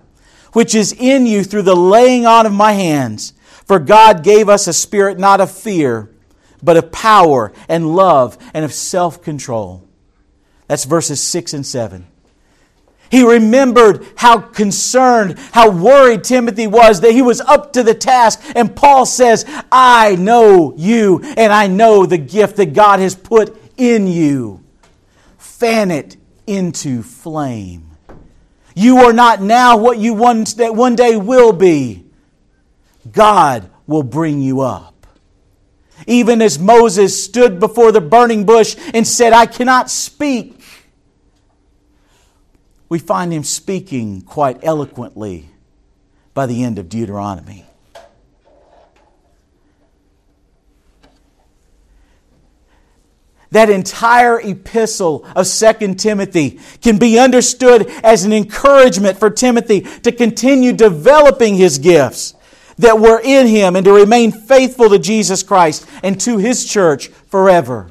which 0.53 0.77
is 0.77 0.93
in 0.93 1.27
you 1.27 1.43
through 1.43 1.63
the 1.63 1.75
laying 1.75 2.25
on 2.25 2.47
of 2.47 2.53
my 2.53 2.71
hands. 2.71 3.33
For 3.67 3.81
God 3.81 4.23
gave 4.23 4.49
us 4.49 4.69
a 4.69 4.73
spirit 4.73 5.19
not 5.19 5.41
of 5.41 5.51
fear, 5.51 6.09
but 6.63 6.77
of 6.77 6.93
power 6.93 7.53
and 7.69 7.97
love 7.97 8.39
and 8.55 8.65
of 8.65 8.73
self 8.73 9.21
control. 9.21 9.88
That's 10.69 10.85
verses 10.85 11.21
6 11.21 11.55
and 11.55 11.67
7. 11.67 12.07
He 13.11 13.25
remembered 13.25 14.07
how 14.17 14.39
concerned, 14.39 15.39
how 15.53 15.71
worried 15.71 16.25
Timothy 16.25 16.67
was 16.67 17.01
that 17.01 17.13
he 17.13 17.23
was 17.23 17.41
up 17.41 17.73
to 17.73 17.83
the 17.83 17.95
task. 17.95 18.41
And 18.55 18.77
Paul 18.77 19.07
says, 19.07 19.47
I 19.73 20.17
know 20.17 20.75
you 20.77 21.21
and 21.37 21.53
I 21.53 21.67
know 21.69 22.05
the 22.05 22.19
gift 22.19 22.57
that 22.57 22.75
God 22.75 23.01
has 23.01 23.15
put 23.15 23.57
in 23.79 24.07
you. 24.07 24.63
Fan 25.39 25.91
it 25.91 26.17
into 26.47 27.03
flame. 27.03 27.91
You 28.75 28.99
are 28.99 29.13
not 29.13 29.41
now 29.41 29.79
what 29.79 29.99
you 29.99 30.15
one, 30.15 30.45
that 30.57 30.75
one 30.75 30.95
day 30.95 31.17
will 31.17 31.53
be. 31.53 32.05
God 33.11 33.71
will 33.87 34.03
bring 34.03 34.43
you 34.43 34.61
up. 34.61 35.07
Even 36.07 36.41
as 36.41 36.59
Moses 36.59 37.25
stood 37.25 37.59
before 37.59 37.91
the 37.91 38.01
burning 38.01 38.45
bush 38.45 38.77
and 38.95 39.07
said, 39.07 39.33
I 39.33 39.47
cannot 39.47 39.91
speak 39.91 40.58
we 42.89 42.99
find 42.99 43.33
him 43.33 43.45
speaking 43.45 44.23
quite 44.23 44.59
eloquently 44.63 45.49
by 46.35 46.47
the 46.47 46.63
end 46.65 46.79
of 46.79 46.89
Deuteronomy. 46.89 47.67
That 53.51 53.71
entire 53.71 54.41
epistle 54.41 55.25
of 55.35 55.49
2 55.49 55.95
Timothy 55.95 56.61
can 56.83 56.99
be 56.99 57.19
understood 57.19 57.87
as 58.03 58.25
an 58.25 58.33
encouragement 58.33 59.19
for 59.19 59.31
Timothy 59.31 59.81
to 59.81 60.13
continue 60.13 60.73
developing 60.73 61.55
his 61.55 61.79
gifts 61.79 62.35
that 62.77 63.01
were 63.01 63.21
in 63.21 63.47
him 63.47 63.75
and 63.75 63.85
to 63.87 63.93
remain 63.93 64.33
faithful 64.33 64.91
to 64.91 64.99
Jesus 64.99 65.43
Christ 65.43 65.89
and 66.03 66.21
to 66.21 66.37
his 66.37 66.65
church 66.65 67.09
forever. 67.09 67.91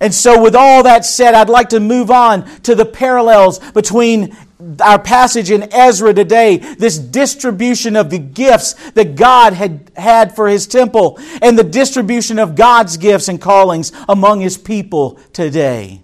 And 0.00 0.12
so, 0.12 0.42
with 0.42 0.56
all 0.56 0.82
that 0.82 1.04
said, 1.04 1.34
I'd 1.34 1.48
like 1.48 1.68
to 1.70 1.80
move 1.80 2.10
on 2.10 2.44
to 2.62 2.74
the 2.74 2.84
parallels 2.84 3.58
between 3.72 4.36
our 4.80 4.98
passage 4.98 5.50
in 5.50 5.72
Ezra 5.72 6.14
today, 6.14 6.56
this 6.56 6.98
distribution 6.98 7.96
of 7.96 8.10
the 8.10 8.18
gifts 8.18 8.72
that 8.92 9.14
God 9.14 9.52
had 9.52 9.90
had 9.96 10.34
for 10.34 10.48
His 10.48 10.66
temple, 10.66 11.18
and 11.42 11.58
the 11.58 11.64
distribution 11.64 12.38
of 12.38 12.56
God's 12.56 12.96
gifts 12.96 13.28
and 13.28 13.40
callings 13.40 13.92
among 14.08 14.40
His 14.40 14.58
people 14.58 15.18
today. 15.32 16.02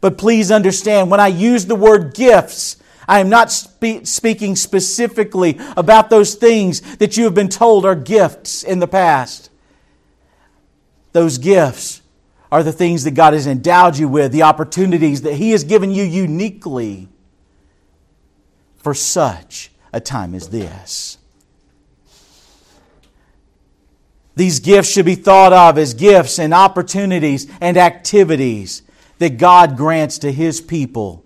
But 0.00 0.18
please 0.18 0.50
understand, 0.50 1.10
when 1.10 1.20
I 1.20 1.28
use 1.28 1.66
the 1.66 1.76
word 1.76 2.14
gifts, 2.14 2.76
I 3.08 3.20
am 3.20 3.28
not 3.28 3.50
spe- 3.50 4.04
speaking 4.04 4.56
specifically 4.56 5.58
about 5.76 6.10
those 6.10 6.34
things 6.34 6.80
that 6.96 7.16
you 7.16 7.24
have 7.24 7.34
been 7.34 7.48
told 7.48 7.86
are 7.86 7.94
gifts 7.94 8.62
in 8.62 8.80
the 8.80 8.86
past. 8.86 9.50
Those 11.12 11.38
gifts 11.38 12.02
are 12.54 12.62
the 12.62 12.70
things 12.70 13.02
that 13.02 13.14
God 13.14 13.32
has 13.32 13.48
endowed 13.48 13.98
you 13.98 14.06
with, 14.06 14.30
the 14.30 14.44
opportunities 14.44 15.22
that 15.22 15.34
He 15.34 15.50
has 15.50 15.64
given 15.64 15.90
you 15.90 16.04
uniquely 16.04 17.08
for 18.76 18.94
such 18.94 19.72
a 19.92 19.98
time 19.98 20.36
as 20.36 20.50
this. 20.50 21.18
These 24.36 24.60
gifts 24.60 24.88
should 24.88 25.04
be 25.04 25.16
thought 25.16 25.52
of 25.52 25.76
as 25.78 25.94
gifts 25.94 26.38
and 26.38 26.54
opportunities 26.54 27.50
and 27.60 27.76
activities 27.76 28.82
that 29.18 29.36
God 29.36 29.76
grants 29.76 30.18
to 30.18 30.30
His 30.30 30.60
people 30.60 31.24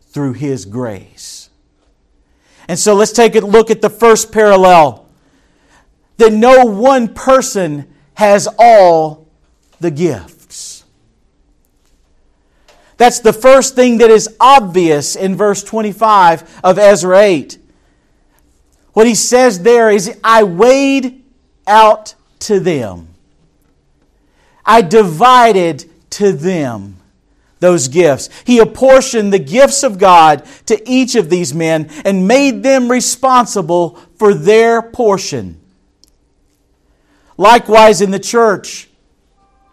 through 0.00 0.32
His 0.32 0.64
grace. 0.64 1.50
And 2.68 2.78
so 2.78 2.94
let's 2.94 3.12
take 3.12 3.34
a 3.34 3.40
look 3.40 3.70
at 3.70 3.82
the 3.82 3.90
first 3.90 4.32
parallel 4.32 5.10
that 6.16 6.32
no 6.32 6.64
one 6.64 7.12
person 7.12 7.86
has 8.14 8.48
all 8.58 9.28
the 9.78 9.90
gift. 9.90 10.39
That's 13.00 13.20
the 13.20 13.32
first 13.32 13.74
thing 13.74 13.96
that 13.98 14.10
is 14.10 14.28
obvious 14.38 15.16
in 15.16 15.34
verse 15.34 15.64
25 15.64 16.60
of 16.62 16.78
Ezra 16.78 17.18
8. 17.18 17.58
What 18.92 19.06
he 19.06 19.14
says 19.14 19.62
there 19.62 19.88
is, 19.88 20.18
I 20.22 20.42
weighed 20.42 21.24
out 21.66 22.14
to 22.40 22.60
them. 22.60 23.08
I 24.66 24.82
divided 24.82 25.90
to 26.10 26.32
them 26.32 26.98
those 27.58 27.88
gifts. 27.88 28.28
He 28.44 28.58
apportioned 28.58 29.32
the 29.32 29.38
gifts 29.38 29.82
of 29.82 29.96
God 29.96 30.44
to 30.66 30.78
each 30.86 31.14
of 31.14 31.30
these 31.30 31.54
men 31.54 31.88
and 32.04 32.28
made 32.28 32.62
them 32.62 32.90
responsible 32.90 33.98
for 34.18 34.34
their 34.34 34.82
portion. 34.82 35.58
Likewise, 37.38 38.02
in 38.02 38.10
the 38.10 38.18
church, 38.18 38.89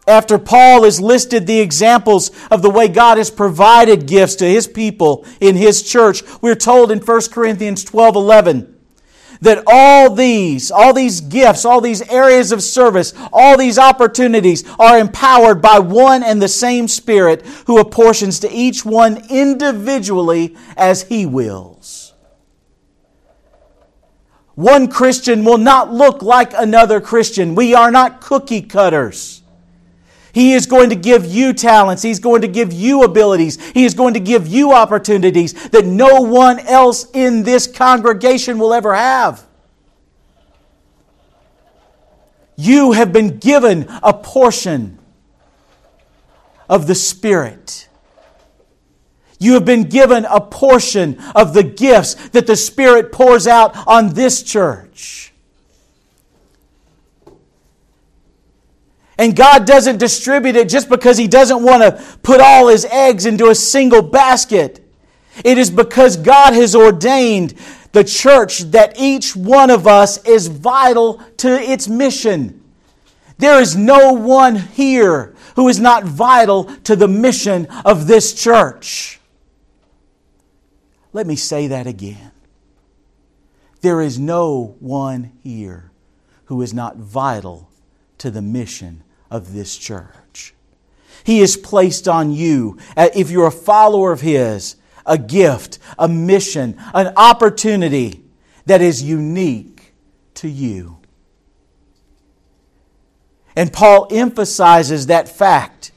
after 0.08 0.40
Paul 0.40 0.84
has 0.84 1.02
listed 1.02 1.46
the 1.46 1.60
examples 1.60 2.32
of 2.50 2.62
the 2.62 2.70
way 2.70 2.88
God 2.88 3.18
has 3.18 3.30
provided 3.30 4.08
gifts 4.08 4.36
to 4.36 4.46
his 4.46 4.66
people 4.66 5.26
in 5.42 5.56
his 5.56 5.84
church, 5.84 6.24
we're 6.42 6.56
told 6.56 6.92
in 6.92 7.00
1 7.00 7.22
Corinthians 7.32 7.84
12 7.84 8.16
11 8.16 8.74
that 9.42 9.64
all 9.68 10.16
these, 10.16 10.72
all 10.72 10.94
these 10.94 11.22
gifts, 11.22 11.66
all 11.66 11.82
these 11.82 12.02
areas 12.10 12.52
of 12.52 12.64
service, 12.64 13.14
all 13.32 13.58
these 13.58 13.78
opportunities 13.78 14.64
are 14.80 14.98
empowered 14.98 15.62
by 15.62 15.80
one 15.80 16.24
and 16.24 16.42
the 16.42 16.48
same 16.48 16.88
Spirit 16.88 17.46
who 17.68 17.80
apportions 17.80 18.40
to 18.40 18.52
each 18.52 18.84
one 18.86 19.24
individually 19.30 20.56
as 20.76 21.04
he 21.04 21.26
wills. 21.26 22.14
One 24.56 24.88
Christian 24.88 25.46
will 25.46 25.60
not 25.60 25.94
look 25.94 26.24
like 26.24 26.52
another 26.56 27.00
Christian. 27.00 27.54
We 27.54 27.76
are 27.76 27.92
not 27.92 28.22
cookie 28.22 28.64
cutters. 28.64 29.37
He 30.34 30.54
is 30.54 30.66
going 30.66 30.90
to 30.90 30.96
give 30.96 31.26
you 31.26 31.54
talents. 31.54 32.04
He's 32.04 32.20
going 32.20 32.42
to 32.42 32.48
give 32.48 32.72
you 32.72 33.04
abilities. 33.04 33.60
He 33.72 33.86
is 33.86 33.94
going 33.94 34.14
to 34.14 34.20
give 34.20 34.48
you 34.48 34.74
opportunities 34.74 35.54
that 35.70 35.86
no 35.86 36.22
one 36.22 36.60
else 36.60 37.10
in 37.12 37.44
this 37.44 37.68
congregation 37.68 38.60
will 38.60 38.74
ever 38.74 38.94
have. 38.94 39.46
You 42.56 42.94
have 42.94 43.14
been 43.14 43.38
given 43.38 43.86
a 44.02 44.14
portion 44.14 44.98
of 46.70 46.88
the 46.88 46.96
Spirit. 46.96 47.88
You 49.40 49.54
have 49.54 49.66
been 49.66 49.84
given 49.84 50.26
a 50.26 50.42
portion 50.42 51.20
of 51.36 51.54
the 51.54 51.64
gifts 51.64 52.16
that 52.30 52.48
the 52.48 52.56
Spirit 52.56 53.12
pours 53.12 53.46
out 53.46 53.76
on 53.88 54.14
this 54.14 54.42
church. 54.42 55.27
And 59.18 59.36
God 59.36 59.66
doesn't 59.66 59.98
distribute 59.98 60.56
it 60.56 60.70
just 60.70 60.90
because 60.90 61.18
He 61.18 61.28
doesn't 61.28 61.64
want 61.64 61.82
to 61.84 62.04
put 62.22 62.40
all 62.40 62.68
His 62.68 62.86
eggs 62.86 63.26
into 63.26 63.50
a 63.50 63.56
single 63.56 64.02
basket. 64.02 64.84
It 65.44 65.58
is 65.58 65.70
because 65.70 66.18
God 66.18 66.54
has 66.54 66.76
ordained 66.76 67.56
the 67.92 68.04
church 68.04 68.60
that 68.72 69.00
each 69.00 69.36
one 69.36 69.70
of 69.70 69.88
us 69.88 70.24
is 70.26 70.48
vital 70.48 71.22
to 71.38 71.50
its 71.50 71.88
mission. 71.88 72.64
There 73.40 73.60
is 73.60 73.76
no 73.76 74.14
one 74.14 74.56
here 74.56 75.36
who 75.56 75.68
is 75.68 75.80
not 75.80 76.04
vital 76.04 76.66
to 76.84 76.96
the 76.96 77.08
mission 77.08 77.68
of 77.86 78.08
this 78.08 78.34
church. 78.34 79.20
Let 81.14 81.26
me 81.26 81.36
say 81.36 81.68
that 81.68 81.88
again. 81.88 82.32
There 83.82 84.02
is 84.02 84.20
no 84.20 84.76
one 84.80 85.32
here 85.44 85.92
who 86.46 86.62
is 86.62 86.74
not 86.74 86.98
vital 86.98 87.70
to 88.20 88.32
the 88.32 88.42
mission 88.42 89.04
of 89.30 89.54
this 89.54 89.78
church. 89.78 90.54
He 91.24 91.40
has 91.40 91.58
placed 91.58 92.08
on 92.08 92.32
you, 92.32 92.78
uh, 92.96 93.10
if 93.16 93.30
you're 93.30 93.48
a 93.48 93.52
follower 93.52 94.12
of 94.12 94.22
His, 94.22 94.76
a 95.06 95.18
gift, 95.18 95.80
a 95.98 96.08
mission, 96.08 96.76
an 96.94 97.14
opportunity 97.18 98.24
that 98.66 98.82
is 98.82 99.02
unique 99.02 99.94
to 100.36 100.48
you. 100.48 100.98
And 103.56 103.74
Paul 103.74 104.08
emphasizes 104.12 105.08
that 105.08 105.28
fact 105.28 105.92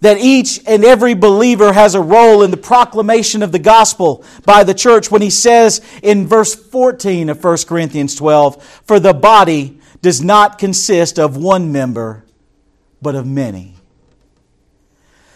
that 0.00 0.18
each 0.18 0.60
and 0.66 0.84
every 0.84 1.14
believer 1.14 1.72
has 1.72 1.94
a 1.94 2.00
role 2.00 2.42
in 2.42 2.50
the 2.50 2.56
proclamation 2.56 3.42
of 3.42 3.50
the 3.50 3.58
gospel 3.58 4.24
by 4.44 4.62
the 4.62 4.74
church 4.74 5.10
when 5.10 5.22
he 5.22 5.30
says 5.30 5.80
in 6.02 6.26
verse 6.26 6.54
14 6.54 7.30
of 7.30 7.42
1 7.42 7.56
Corinthians 7.66 8.14
12, 8.14 8.62
For 8.84 9.00
the 9.00 9.14
body 9.14 9.80
does 10.02 10.22
not 10.22 10.58
consist 10.58 11.18
of 11.18 11.36
one 11.36 11.72
member, 11.72 12.24
but 13.00 13.14
of 13.14 13.26
many. 13.26 13.74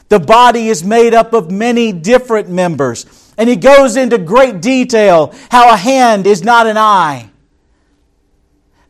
The 0.08 0.20
body 0.20 0.68
is 0.68 0.84
made 0.84 1.14
up 1.14 1.32
of 1.32 1.50
many 1.50 1.90
different 1.90 2.48
members. 2.48 3.06
And 3.38 3.48
he 3.48 3.56
goes 3.56 3.96
into 3.96 4.18
great 4.18 4.60
detail 4.60 5.34
how 5.50 5.72
a 5.72 5.76
hand 5.76 6.26
is 6.26 6.42
not 6.42 6.66
an 6.66 6.76
eye, 6.76 7.30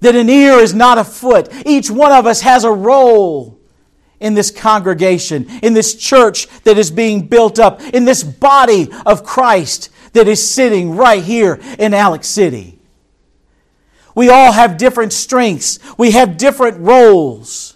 that 0.00 0.16
an 0.16 0.28
ear 0.28 0.54
is 0.54 0.74
not 0.74 0.98
a 0.98 1.04
foot. 1.04 1.48
Each 1.64 1.90
one 1.90 2.10
of 2.10 2.26
us 2.26 2.40
has 2.40 2.64
a 2.64 2.72
role 2.72 3.60
in 4.18 4.34
this 4.34 4.50
congregation, 4.50 5.48
in 5.62 5.74
this 5.74 5.94
church 5.94 6.48
that 6.64 6.78
is 6.78 6.90
being 6.90 7.28
built 7.28 7.58
up, 7.58 7.80
in 7.80 8.04
this 8.04 8.24
body 8.24 8.88
of 9.06 9.24
Christ 9.24 9.90
that 10.12 10.28
is 10.28 10.48
sitting 10.48 10.96
right 10.96 11.22
here 11.22 11.60
in 11.78 11.94
Alex 11.94 12.28
City. 12.28 12.78
We 14.14 14.28
all 14.28 14.52
have 14.52 14.76
different 14.76 15.12
strengths, 15.12 15.78
we 15.96 16.12
have 16.12 16.36
different 16.36 16.78
roles. 16.80 17.71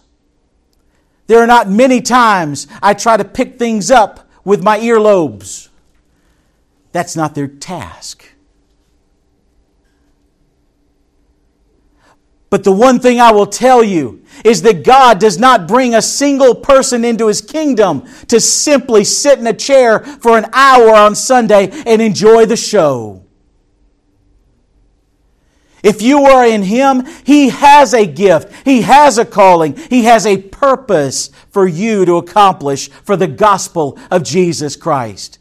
There 1.26 1.40
are 1.40 1.46
not 1.46 1.68
many 1.68 2.00
times 2.00 2.66
I 2.82 2.94
try 2.94 3.16
to 3.16 3.24
pick 3.24 3.58
things 3.58 3.90
up 3.90 4.28
with 4.44 4.62
my 4.62 4.78
earlobes. 4.78 5.68
That's 6.92 7.16
not 7.16 7.34
their 7.34 7.48
task. 7.48 8.24
But 12.48 12.62
the 12.62 12.72
one 12.72 13.00
thing 13.00 13.20
I 13.20 13.32
will 13.32 13.46
tell 13.46 13.82
you 13.82 14.22
is 14.44 14.62
that 14.62 14.84
God 14.84 15.18
does 15.18 15.36
not 15.36 15.66
bring 15.66 15.94
a 15.94 16.00
single 16.00 16.54
person 16.54 17.04
into 17.04 17.26
His 17.26 17.40
kingdom 17.40 18.04
to 18.28 18.40
simply 18.40 19.02
sit 19.02 19.38
in 19.40 19.46
a 19.46 19.52
chair 19.52 19.98
for 19.98 20.38
an 20.38 20.46
hour 20.52 20.94
on 20.94 21.16
Sunday 21.16 21.70
and 21.84 22.00
enjoy 22.00 22.46
the 22.46 22.56
show. 22.56 23.25
If 25.82 26.02
you 26.02 26.24
are 26.24 26.44
in 26.44 26.62
Him, 26.62 27.04
He 27.24 27.50
has 27.50 27.94
a 27.94 28.06
gift, 28.06 28.52
He 28.64 28.82
has 28.82 29.18
a 29.18 29.24
calling, 29.24 29.76
He 29.76 30.04
has 30.04 30.26
a 30.26 30.38
purpose 30.38 31.30
for 31.50 31.66
you 31.66 32.04
to 32.04 32.16
accomplish 32.16 32.88
for 32.88 33.16
the 33.16 33.26
gospel 33.26 33.98
of 34.10 34.22
Jesus 34.22 34.76
Christ. 34.76 35.38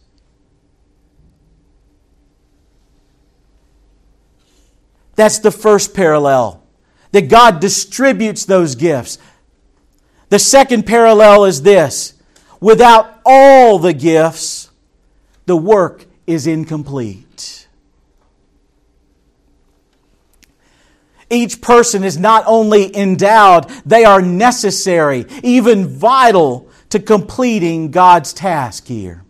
That's 5.16 5.40
the 5.40 5.52
first 5.52 5.94
parallel 5.94 6.62
that 7.12 7.30
God 7.30 7.62
distributes 7.62 8.46
those 8.46 8.76
gifts. 8.76 9.18
The 10.30 10.40
second 10.40 10.86
parallel 10.86 11.46
is 11.46 11.62
this 11.62 12.14
without 12.60 13.22
all 13.26 13.80
the 13.80 13.94
gifts, 13.94 14.70
the 15.46 15.56
work 15.56 16.06
is 16.28 16.46
incomplete. 16.48 17.35
Each 21.30 21.62
person 21.62 22.04
is 22.04 22.18
not 22.18 22.44
only 22.46 22.96
endowed, 22.96 23.70
they 23.86 24.06
are 24.06 24.22
necessary, 24.22 25.26
even 25.44 25.88
vital 25.88 26.70
to 26.90 27.00
completing 27.00 27.92
God's 27.92 28.34
task 28.34 28.88
here. 28.88 29.24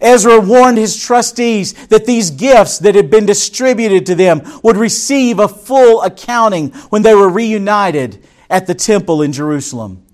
Ezra 0.00 0.40
warned 0.40 0.78
his 0.78 1.00
trustees 1.00 1.72
that 1.86 2.04
these 2.04 2.30
gifts 2.30 2.78
that 2.80 2.94
had 2.94 3.10
been 3.10 3.26
distributed 3.26 4.06
to 4.06 4.14
them 4.14 4.42
would 4.62 4.76
receive 4.76 5.38
a 5.38 5.48
full 5.48 6.02
accounting 6.02 6.70
when 6.90 7.02
they 7.02 7.14
were 7.14 7.28
reunited 7.28 8.24
at 8.50 8.66
the 8.66 8.74
temple 8.74 9.22
in 9.22 9.32
Jerusalem. 9.32 10.04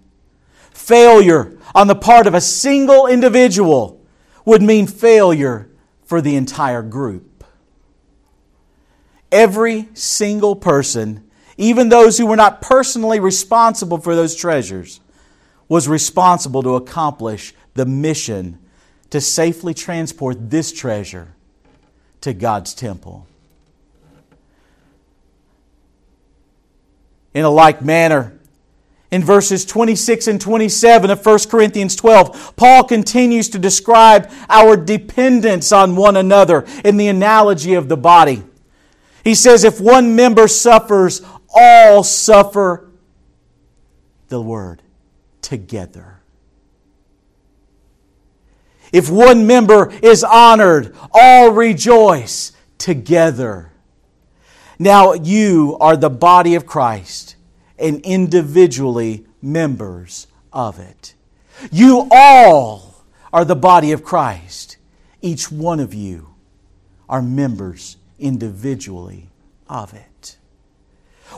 Failure 0.71 1.59
on 1.75 1.87
the 1.87 1.95
part 1.95 2.27
of 2.27 2.35
a 2.35 2.41
single 2.41 3.07
individual 3.07 4.05
would 4.45 4.63
mean 4.63 4.87
failure 4.87 5.71
for 6.05 6.21
the 6.21 6.37
entire 6.37 6.83
group. 6.83 7.30
Every 9.33 9.89
single 9.95 10.57
person, 10.57 11.29
even 11.57 11.89
those 11.89 12.19
who 12.19 12.27
were 12.27 12.37
not 12.37 12.61
personally 12.61 13.21
responsible 13.21 13.99
for 13.99 14.17
those 14.17 14.35
treasures, 14.35 15.01
was 15.69 15.87
responsible 15.89 16.63
to 16.65 16.75
accomplish 16.75 17.55
the 17.75 17.87
mission 17.87 18.59
to 19.11 19.21
safely 19.21 19.75
transport 19.75 20.51
this 20.51 20.73
treasure 20.73 21.35
to 22.23 22.33
God's 22.33 22.75
temple. 22.75 23.27
In 27.33 27.45
a 27.45 27.51
like 27.51 27.83
manner, 27.83 28.37
in 29.11 29.25
verses 29.25 29.65
26 29.65 30.29
and 30.29 30.41
27 30.41 31.11
of 31.11 31.25
1 31.25 31.39
Corinthians 31.49 31.97
12, 31.97 32.55
Paul 32.57 32.85
continues 32.85 33.49
to 33.51 33.59
describe 33.59 34.31
our 34.49 34.77
dependence 34.77 35.73
on 35.73 35.97
one 35.97 36.17
another 36.17 36.65
in 36.85 36.97
the 36.97 37.09
analogy 37.09 37.75
of 37.75 37.89
the 37.89 37.97
body. 37.97 38.45
He 39.25 39.35
says, 39.35 39.65
if 39.65 39.81
one 39.81 40.17
member 40.17 40.49
suffers, 40.49 41.23
all 41.55 42.03
suffer 42.03 42.91
the 44.29 44.41
word 44.41 44.83
together. 45.43 46.21
If 48.93 49.11
one 49.11 49.47
member 49.47 49.93
is 50.03 50.25
honored, 50.25 50.97
all 51.13 51.51
rejoice 51.53 52.53
together. 52.79 53.73
Now 54.79 55.13
you 55.13 55.77
are 55.81 55.97
the 55.97 56.11
body 56.11 56.55
of 56.55 56.67
Christ 56.67 57.37
and 57.79 58.01
individually 58.01 59.27
members 59.43 60.27
of 60.53 60.79
it. 60.79 61.15
You 61.71 62.09
all 62.11 63.05
are 63.33 63.45
the 63.45 63.57
body 63.57 63.93
of 63.93 64.03
Christ. 64.03 64.79
Each 65.21 65.53
one 65.53 65.81
of 65.81 65.93
you 65.93 66.35
are 67.09 67.23
members 67.23 67.97
individually 68.21 69.29
of 69.69 69.95
it. 69.95 70.37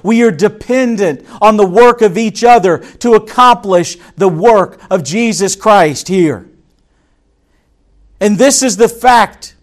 We 0.02 0.22
are 0.22 0.30
dependent 0.30 1.26
on 1.40 1.56
the 1.56 1.66
work 1.66 2.00
of 2.00 2.16
each 2.16 2.44
other 2.44 2.78
to 2.98 3.14
accomplish 3.14 3.96
the 4.16 4.28
work 4.28 4.80
of 4.90 5.04
Jesus 5.04 5.54
Christ 5.54 6.08
here. 6.08 6.48
And 8.20 8.38
this 8.38 8.62
is 8.62 8.76
the 8.76 8.88
fact. 8.88 9.54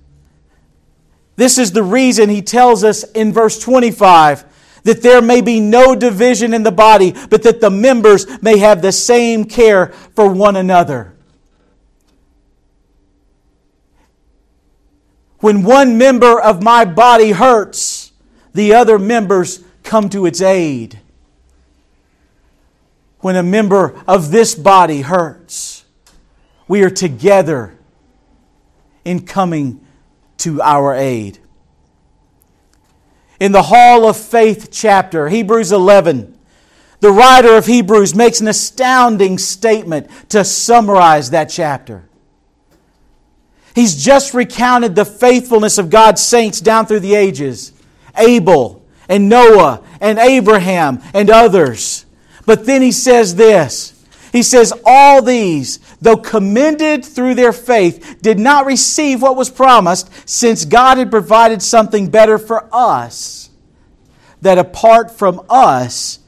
This 1.35 1.57
is 1.57 1.71
the 1.71 1.83
reason 1.83 2.29
he 2.29 2.41
tells 2.41 2.83
us 2.83 3.03
in 3.11 3.33
verse 3.33 3.57
25 3.59 4.45
that 4.83 5.01
there 5.01 5.21
may 5.21 5.41
be 5.41 5.59
no 5.59 5.95
division 5.95 6.53
in 6.53 6.63
the 6.63 6.71
body, 6.71 7.13
but 7.29 7.43
that 7.43 7.61
the 7.61 7.69
members 7.69 8.41
may 8.41 8.57
have 8.57 8.81
the 8.81 8.91
same 8.91 9.45
care 9.45 9.87
for 10.15 10.31
one 10.31 10.55
another. 10.55 11.15
When 15.39 15.63
one 15.63 15.97
member 15.97 16.39
of 16.39 16.61
my 16.61 16.85
body 16.85 17.31
hurts, 17.31 18.11
the 18.53 18.73
other 18.73 18.99
members 18.99 19.63
come 19.83 20.09
to 20.09 20.25
its 20.25 20.41
aid. 20.41 20.99
When 23.19 23.35
a 23.35 23.43
member 23.43 24.01
of 24.07 24.31
this 24.31 24.55
body 24.55 25.01
hurts, 25.01 25.85
we 26.67 26.83
are 26.83 26.89
together 26.89 27.77
in 29.05 29.25
coming 29.25 29.85
to 30.37 30.61
our 30.61 30.93
aid. 30.93 31.39
In 33.39 33.53
the 33.53 33.63
Hall 33.63 34.07
of 34.07 34.17
Faith 34.17 34.69
chapter, 34.71 35.29
Hebrews 35.29 35.71
11, 35.71 36.37
the 36.99 37.11
writer 37.11 37.55
of 37.55 37.65
Hebrews 37.65 38.13
makes 38.13 38.41
an 38.41 38.49
astounding 38.49 39.37
statement 39.37 40.09
to 40.29 40.43
summarize 40.43 41.29
that 41.29 41.45
chapter. 41.45 42.08
He's 43.79 43.95
just 43.95 44.33
recounted 44.33 44.93
the 44.93 45.05
faithfulness 45.05 45.77
of 45.77 45.89
God's 45.89 46.21
saints 46.21 46.59
down 46.59 46.85
through 46.85 46.99
the 46.99 47.15
ages 47.15 47.71
Abel 48.17 48.85
and 49.07 49.29
Noah 49.29 49.81
and 50.01 50.19
Abraham 50.19 51.01
and 51.13 51.29
others. 51.29 52.05
But 52.45 52.65
then 52.65 52.81
he 52.81 52.91
says 52.91 53.35
this 53.35 54.05
He 54.33 54.43
says, 54.43 54.73
All 54.85 55.21
these, 55.21 55.79
though 56.01 56.17
commended 56.17 57.05
through 57.05 57.35
their 57.35 57.53
faith, 57.53 58.17
did 58.21 58.37
not 58.37 58.65
receive 58.65 59.21
what 59.21 59.37
was 59.37 59.49
promised, 59.49 60.11
since 60.27 60.65
God 60.65 60.97
had 60.97 61.09
provided 61.09 61.61
something 61.61 62.09
better 62.09 62.37
for 62.37 62.67
us, 62.73 63.49
that 64.41 64.57
apart 64.57 65.09
from 65.09 65.39
us, 65.49 66.19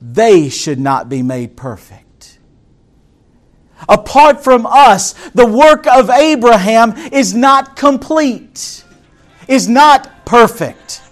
they 0.00 0.48
should 0.48 0.78
not 0.78 1.08
be 1.08 1.22
made 1.22 1.56
perfect. 1.56 2.04
Apart 3.88 4.42
from 4.42 4.66
us, 4.66 5.12
the 5.30 5.46
work 5.46 5.86
of 5.86 6.10
Abraham 6.10 6.96
is 7.12 7.34
not 7.34 7.76
complete, 7.76 8.84
is 9.48 9.68
not 9.68 10.26
perfect. 10.26 11.02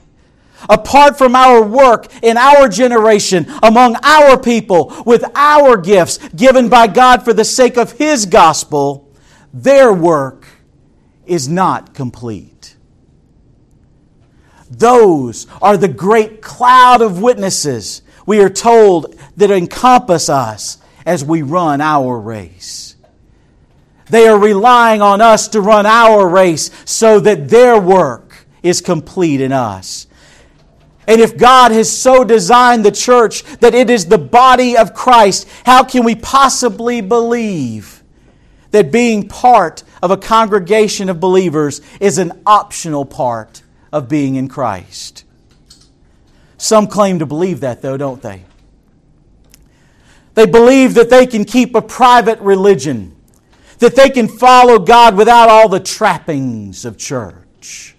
Apart 0.69 1.17
from 1.17 1.35
our 1.37 1.63
work 1.63 2.07
in 2.23 2.37
our 2.37 2.69
generation, 2.69 3.47
among 3.63 3.97
our 4.03 4.39
people, 4.39 4.93
with 5.07 5.25
our 5.35 5.77
gifts 5.77 6.19
given 6.31 6.69
by 6.69 6.87
God 6.87 7.25
for 7.25 7.33
the 7.33 7.45
sake 7.45 7.77
of 7.77 7.93
His 7.93 8.27
gospel, 8.27 9.09
their 9.53 9.93
work 9.93 10.47
is 11.27 11.49
not 11.49 11.95
complete. 11.95 12.77
Those 14.71 15.47
are 15.63 15.77
the 15.77 15.89
great 15.89 16.43
cloud 16.43 17.01
of 17.01 17.23
witnesses 17.23 18.03
we 18.27 18.41
are 18.43 18.51
told 18.51 19.19
that 19.37 19.51
encompass 19.51 20.29
us 20.29 20.79
as 21.09 21.25
we 21.25 21.41
run 21.41 21.81
our 21.81 22.21
race. 22.21 22.95
They 24.11 24.29
are 24.29 24.39
relying 24.39 25.01
on 25.01 25.23
us 25.23 25.49
to 25.49 25.61
run 25.63 25.87
our 25.87 26.29
race 26.29 26.71
so 26.85 27.19
that 27.21 27.49
their 27.49 27.81
work 27.81 28.45
is 28.63 28.83
complete 28.83 29.41
in 29.41 29.51
us. 29.51 30.07
And 31.07 31.23
if 31.23 31.39
God 31.39 31.73
has 31.73 31.91
so 31.91 32.25
designed 32.25 32.85
the 32.85 32.93
church 32.93 33.43
that 33.61 33.75
it 33.75 33.89
is 33.89 34.05
the 34.05 34.19
body 34.19 34.77
of 34.77 34.93
Christ, 34.93 35.49
how 35.65 35.83
can 35.83 36.05
we 36.05 36.15
possibly 36.15 37.01
believe 37.01 38.03
that 38.71 38.93
being 38.93 39.29
part 39.29 39.85
of 40.03 40.11
a 40.11 40.19
congregation 40.19 41.09
of 41.09 41.21
believers 41.21 41.81
is 42.01 42.19
an 42.19 42.39
optional 42.45 43.07
part 43.07 43.63
of 43.91 44.11
being 44.11 44.35
in 44.37 44.47
Christ? 44.47 45.25
Some 46.59 46.87
claim 46.87 47.21
to 47.21 47.27
believe 47.27 47.61
that, 47.61 47.81
though, 47.81 47.97
don't 47.97 48.21
they? 48.21 48.45
They 50.39 50.47
believe 50.47 50.95
that 50.95 51.11
they 51.11 51.27
can 51.27 51.45
keep 51.45 51.75
a 51.75 51.83
private 51.83 52.39
religion, 52.39 53.17
that 53.81 53.97
they 53.97 54.09
can 54.09 54.29
follow 54.29 54.79
God 54.79 55.17
without 55.17 55.49
all 55.49 55.69
the 55.69 55.81
trappings 55.81 56.85
of 56.85 56.97
church. 56.97 57.97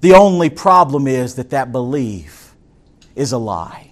The 0.00 0.14
only 0.14 0.48
problem 0.48 1.08
is 1.08 1.34
that 1.34 1.50
that 1.50 1.72
belief 1.72 2.54
is 3.16 3.32
a 3.32 3.38
lie. 3.38 3.90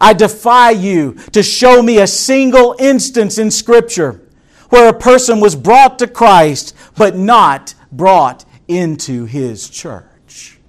I 0.00 0.12
defy 0.12 0.70
you 0.70 1.14
to 1.32 1.42
show 1.42 1.82
me 1.82 1.98
a 1.98 2.06
single 2.06 2.76
instance 2.78 3.38
in 3.38 3.50
Scripture 3.50 4.24
where 4.68 4.88
a 4.88 4.96
person 4.96 5.40
was 5.40 5.56
brought 5.56 5.98
to 5.98 6.06
Christ 6.06 6.76
but 6.96 7.16
not 7.16 7.74
brought 7.90 8.44
into 8.68 9.24
his 9.24 9.68
church. 9.68 10.60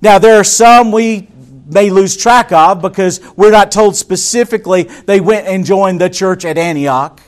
Now, 0.00 0.18
there 0.18 0.40
are 0.40 0.44
some 0.44 0.90
we 0.90 1.28
may 1.72 1.90
lose 1.90 2.16
track 2.16 2.52
of 2.52 2.80
because 2.82 3.20
we're 3.36 3.50
not 3.50 3.72
told 3.72 3.96
specifically 3.96 4.84
they 4.84 5.20
went 5.20 5.46
and 5.46 5.64
joined 5.64 6.00
the 6.00 6.10
church 6.10 6.44
at 6.44 6.58
Antioch. 6.58 7.20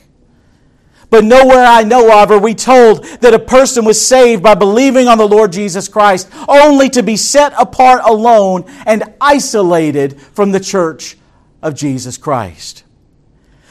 But 1.11 1.25
nowhere 1.25 1.65
I 1.65 1.85
know 1.85 2.23
of 2.23 2.31
are 2.31 2.39
we 2.39 2.55
told 2.55 3.05
that 3.21 3.35
a 3.35 3.39
person 3.39 3.85
was 3.85 4.05
saved 4.05 4.43
by 4.43 4.55
believing 4.55 5.07
on 5.07 5.19
the 5.19 5.29
Lord 5.29 5.53
Jesus 5.53 5.89
Christ, 5.89 6.29
only 6.49 6.89
to 6.91 7.03
be 7.03 7.17
set 7.17 7.53
apart 7.59 8.03
alone 8.05 8.65
and 8.87 9.05
isolated 9.21 10.21
from 10.21 10.53
the 10.53 10.61
church 10.61 11.17
of 11.63 11.75
Jesus 11.75 12.17
Christ. 12.17 12.84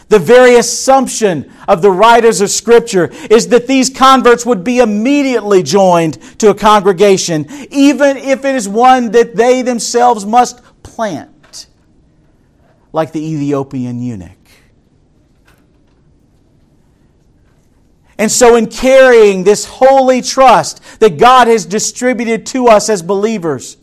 The 0.10 0.20
very 0.20 0.56
assumption 0.56 1.52
of 1.68 1.82
the 1.82 1.92
writers 1.92 2.42
of 2.42 2.50
Scripture 2.50 3.10
is 3.30 3.48
that 3.50 3.68
these 3.68 3.90
converts 3.90 4.46
would 4.46 4.64
be 4.64 4.80
immediately 4.80 5.64
joined 5.64 6.22
to 6.40 6.50
a 6.50 6.56
congregation, 6.56 7.48
even 7.72 8.18
if 8.18 8.46
it 8.46 8.56
is 8.56 8.68
one 8.68 9.12
that 9.12 9.36
they 9.36 9.62
themselves 9.62 10.26
must 10.26 10.62
plant, 10.84 11.68
like 12.92 13.12
the 13.12 13.26
Ethiopian 13.26 14.02
eunuch. 14.02 14.32
And 18.18 18.32
so, 18.32 18.56
in 18.56 18.68
carrying 18.68 19.44
this 19.44 19.66
holy 19.66 20.22
trust 20.22 20.82
that 21.00 21.18
God 21.18 21.48
has 21.48 21.66
distributed 21.66 22.46
to 22.48 22.68
us 22.68 22.90
as 22.90 23.02
believers, 23.02 23.78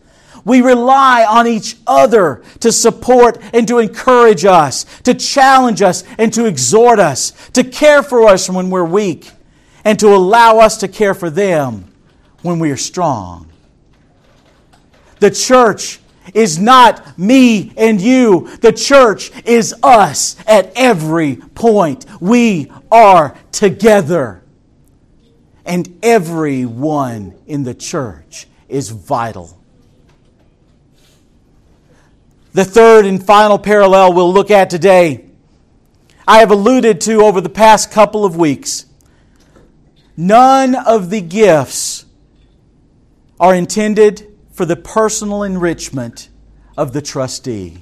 we 0.44 0.62
rely 0.62 1.24
on 1.24 1.46
each 1.46 1.76
other 1.86 2.42
to 2.60 2.72
support 2.72 3.38
and 3.52 3.66
to 3.68 3.78
encourage 3.78 4.44
us, 4.44 4.84
to 5.02 5.14
challenge 5.14 5.82
us 5.82 6.04
and 6.18 6.32
to 6.34 6.46
exhort 6.46 6.98
us, 6.98 7.32
to 7.50 7.64
care 7.64 8.02
for 8.02 8.28
us 8.28 8.48
when 8.48 8.70
we're 8.70 8.84
weak, 8.84 9.30
and 9.84 9.98
to 9.98 10.08
allow 10.08 10.58
us 10.58 10.78
to 10.78 10.88
care 10.88 11.14
for 11.14 11.30
them 11.30 11.90
when 12.42 12.58
we 12.58 12.70
are 12.70 12.76
strong. 12.76 13.50
The 15.20 15.30
church 15.30 16.00
is 16.34 16.58
not 16.58 17.18
me 17.18 17.72
and 17.76 18.00
you. 18.00 18.48
The 18.60 18.72
church 18.72 19.30
is 19.44 19.74
us 19.82 20.36
at 20.46 20.72
every 20.74 21.36
point. 21.36 22.06
We 22.20 22.72
are 22.90 23.36
together. 23.52 24.42
And 25.64 25.98
everyone 26.02 27.34
in 27.46 27.64
the 27.64 27.74
church 27.74 28.46
is 28.68 28.90
vital. 28.90 29.59
The 32.52 32.64
third 32.64 33.06
and 33.06 33.24
final 33.24 33.58
parallel 33.58 34.12
we'll 34.12 34.32
look 34.32 34.50
at 34.50 34.70
today, 34.70 35.26
I 36.26 36.38
have 36.38 36.50
alluded 36.50 37.00
to 37.02 37.22
over 37.22 37.40
the 37.40 37.48
past 37.48 37.92
couple 37.92 38.24
of 38.24 38.36
weeks. 38.36 38.86
None 40.16 40.74
of 40.74 41.10
the 41.10 41.20
gifts 41.20 42.06
are 43.38 43.54
intended 43.54 44.26
for 44.52 44.64
the 44.66 44.76
personal 44.76 45.44
enrichment 45.44 46.28
of 46.76 46.92
the 46.92 47.00
trustee. 47.00 47.78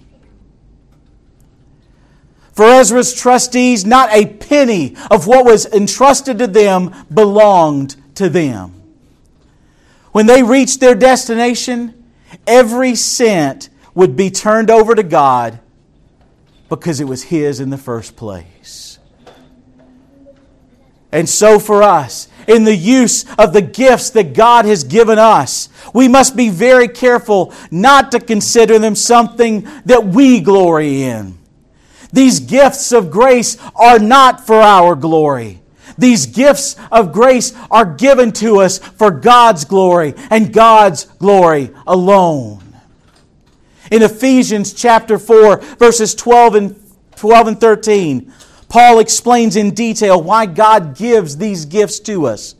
For 2.52 2.66
Ezra's 2.66 3.14
trustees, 3.14 3.86
not 3.86 4.12
a 4.12 4.26
penny 4.26 4.96
of 5.10 5.26
what 5.26 5.44
was 5.44 5.64
entrusted 5.66 6.38
to 6.38 6.46
them 6.46 6.94
belonged 7.12 7.96
to 8.16 8.28
them. 8.28 8.74
When 10.12 10.26
they 10.26 10.42
reached 10.42 10.80
their 10.80 10.94
destination, 10.94 12.10
every 12.46 12.94
cent 12.94 13.70
would 13.98 14.14
be 14.14 14.30
turned 14.30 14.70
over 14.70 14.94
to 14.94 15.02
God 15.02 15.58
because 16.68 17.00
it 17.00 17.08
was 17.08 17.24
His 17.24 17.58
in 17.58 17.70
the 17.70 17.76
first 17.76 18.14
place. 18.14 19.00
And 21.10 21.28
so 21.28 21.58
for 21.58 21.82
us, 21.82 22.28
in 22.46 22.62
the 22.62 22.76
use 22.76 23.24
of 23.38 23.52
the 23.52 23.60
gifts 23.60 24.10
that 24.10 24.34
God 24.34 24.66
has 24.66 24.84
given 24.84 25.18
us. 25.18 25.68
We 25.92 26.06
must 26.06 26.36
be 26.36 26.48
very 26.48 26.86
careful 26.86 27.52
not 27.72 28.12
to 28.12 28.20
consider 28.20 28.78
them 28.78 28.94
something 28.94 29.68
that 29.84 30.06
we 30.06 30.40
glory 30.40 31.02
in. 31.02 31.36
These 32.12 32.40
gifts 32.40 32.92
of 32.92 33.10
grace 33.10 33.58
are 33.74 33.98
not 33.98 34.46
for 34.46 34.60
our 34.60 34.94
glory. 34.94 35.60
These 35.98 36.26
gifts 36.26 36.76
of 36.92 37.12
grace 37.12 37.52
are 37.68 37.84
given 37.84 38.30
to 38.34 38.60
us 38.60 38.78
for 38.78 39.10
God's 39.10 39.64
glory 39.64 40.14
and 40.30 40.52
God's 40.52 41.04
glory 41.04 41.70
alone. 41.86 42.67
In 43.90 44.02
Ephesians 44.02 44.72
chapter 44.72 45.18
4, 45.18 45.58
verses 45.76 46.14
12 46.14 46.54
and 46.54 46.82
12 47.16 47.48
and 47.48 47.60
13, 47.60 48.32
Paul 48.68 48.98
explains 48.98 49.56
in 49.56 49.72
detail 49.72 50.22
why 50.22 50.46
God 50.46 50.96
gives 50.96 51.36
these 51.36 51.64
gifts 51.64 52.00
to 52.00 52.26
us. 52.26 52.54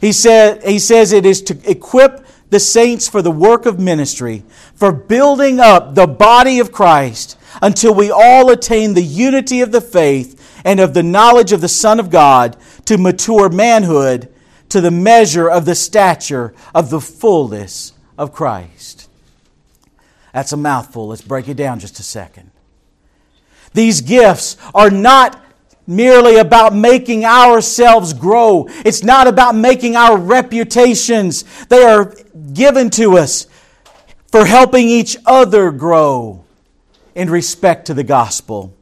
He, 0.00 0.12
said, 0.12 0.64
he 0.64 0.78
says 0.78 1.12
it 1.12 1.26
is 1.26 1.42
to 1.42 1.70
equip 1.70 2.24
the 2.50 2.60
saints 2.60 3.08
for 3.08 3.20
the 3.20 3.30
work 3.30 3.66
of 3.66 3.78
ministry, 3.78 4.44
for 4.74 4.92
building 4.92 5.60
up 5.60 5.94
the 5.94 6.06
body 6.06 6.58
of 6.58 6.72
Christ 6.72 7.36
until 7.60 7.94
we 7.94 8.10
all 8.10 8.50
attain 8.50 8.94
the 8.94 9.02
unity 9.02 9.60
of 9.60 9.72
the 9.72 9.80
faith 9.80 10.36
and 10.64 10.80
of 10.80 10.94
the 10.94 11.02
knowledge 11.02 11.52
of 11.52 11.60
the 11.60 11.68
Son 11.68 12.00
of 12.00 12.10
God 12.10 12.56
to 12.86 12.96
mature 12.96 13.48
manhood 13.48 14.32
to 14.70 14.80
the 14.80 14.90
measure 14.90 15.50
of 15.50 15.64
the 15.64 15.74
stature 15.74 16.54
of 16.74 16.90
the 16.90 17.00
fullness 17.00 17.92
of 18.16 18.32
Christ. 18.32 19.09
That's 20.32 20.52
a 20.52 20.56
mouthful. 20.56 21.08
Let's 21.08 21.22
break 21.22 21.48
it 21.48 21.54
down 21.54 21.80
just 21.80 21.98
a 21.98 22.02
second. 22.02 22.50
These 23.72 24.00
gifts 24.00 24.56
are 24.74 24.90
not 24.90 25.42
merely 25.86 26.36
about 26.36 26.74
making 26.74 27.24
ourselves 27.24 28.12
grow. 28.12 28.66
It's 28.84 29.02
not 29.02 29.26
about 29.26 29.54
making 29.54 29.96
our 29.96 30.16
reputations. 30.16 31.44
They 31.66 31.82
are 31.82 32.14
given 32.52 32.90
to 32.90 33.18
us 33.18 33.46
for 34.28 34.44
helping 34.44 34.88
each 34.88 35.16
other 35.26 35.70
grow 35.72 36.44
in 37.14 37.28
respect 37.28 37.86
to 37.86 37.94
the 37.94 38.04
gospel. 38.04 38.74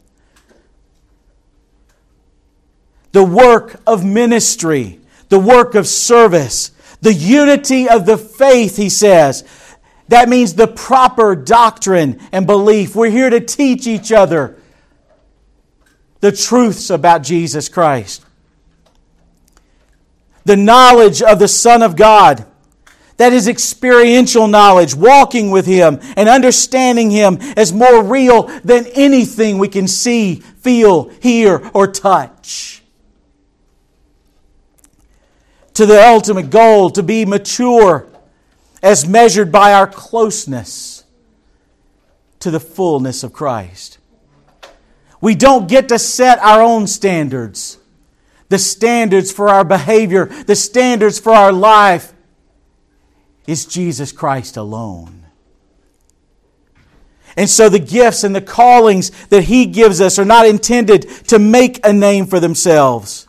The 3.12 3.24
work 3.24 3.80
of 3.86 4.04
ministry, 4.04 5.00
the 5.30 5.38
work 5.38 5.74
of 5.74 5.86
service, 5.86 6.72
the 7.00 7.14
unity 7.14 7.88
of 7.88 8.04
the 8.04 8.18
faith, 8.18 8.76
he 8.76 8.90
says. 8.90 9.44
That 10.08 10.28
means 10.28 10.54
the 10.54 10.66
proper 10.66 11.36
doctrine 11.36 12.18
and 12.32 12.46
belief. 12.46 12.96
We're 12.96 13.10
here 13.10 13.30
to 13.30 13.40
teach 13.40 13.86
each 13.86 14.10
other 14.10 14.56
the 16.20 16.32
truths 16.32 16.90
about 16.90 17.22
Jesus 17.22 17.68
Christ. 17.68 18.24
The 20.44 20.56
knowledge 20.56 21.22
of 21.22 21.38
the 21.38 21.48
Son 21.48 21.82
of 21.82 21.94
God. 21.94 22.46
That 23.18 23.32
is 23.32 23.48
experiential 23.48 24.46
knowledge, 24.46 24.94
walking 24.94 25.50
with 25.50 25.66
Him 25.66 25.98
and 26.16 26.28
understanding 26.28 27.10
Him 27.10 27.38
as 27.56 27.72
more 27.72 28.02
real 28.02 28.44
than 28.64 28.86
anything 28.94 29.58
we 29.58 29.68
can 29.68 29.88
see, 29.88 30.36
feel, 30.36 31.08
hear, 31.20 31.68
or 31.74 31.88
touch. 31.88 32.82
To 35.74 35.84
the 35.84 36.02
ultimate 36.02 36.50
goal, 36.50 36.90
to 36.90 37.02
be 37.02 37.24
mature 37.24 38.08
as 38.82 39.06
measured 39.06 39.50
by 39.50 39.72
our 39.72 39.86
closeness 39.86 41.04
to 42.40 42.50
the 42.50 42.60
fullness 42.60 43.22
of 43.22 43.32
Christ. 43.32 43.98
We 45.20 45.34
don't 45.34 45.68
get 45.68 45.88
to 45.88 45.98
set 45.98 46.38
our 46.38 46.62
own 46.62 46.86
standards. 46.86 47.78
The 48.48 48.58
standards 48.58 49.32
for 49.32 49.48
our 49.48 49.64
behavior, 49.64 50.26
the 50.26 50.56
standards 50.56 51.18
for 51.18 51.32
our 51.32 51.52
life 51.52 52.12
is 53.46 53.66
Jesus 53.66 54.12
Christ 54.12 54.56
alone. 54.56 55.26
And 57.36 57.48
so 57.48 57.68
the 57.68 57.78
gifts 57.78 58.24
and 58.24 58.34
the 58.34 58.40
callings 58.40 59.10
that 59.26 59.44
He 59.44 59.66
gives 59.66 60.00
us 60.00 60.18
are 60.18 60.24
not 60.24 60.46
intended 60.46 61.08
to 61.28 61.38
make 61.38 61.84
a 61.84 61.92
name 61.92 62.26
for 62.26 62.40
themselves, 62.40 63.26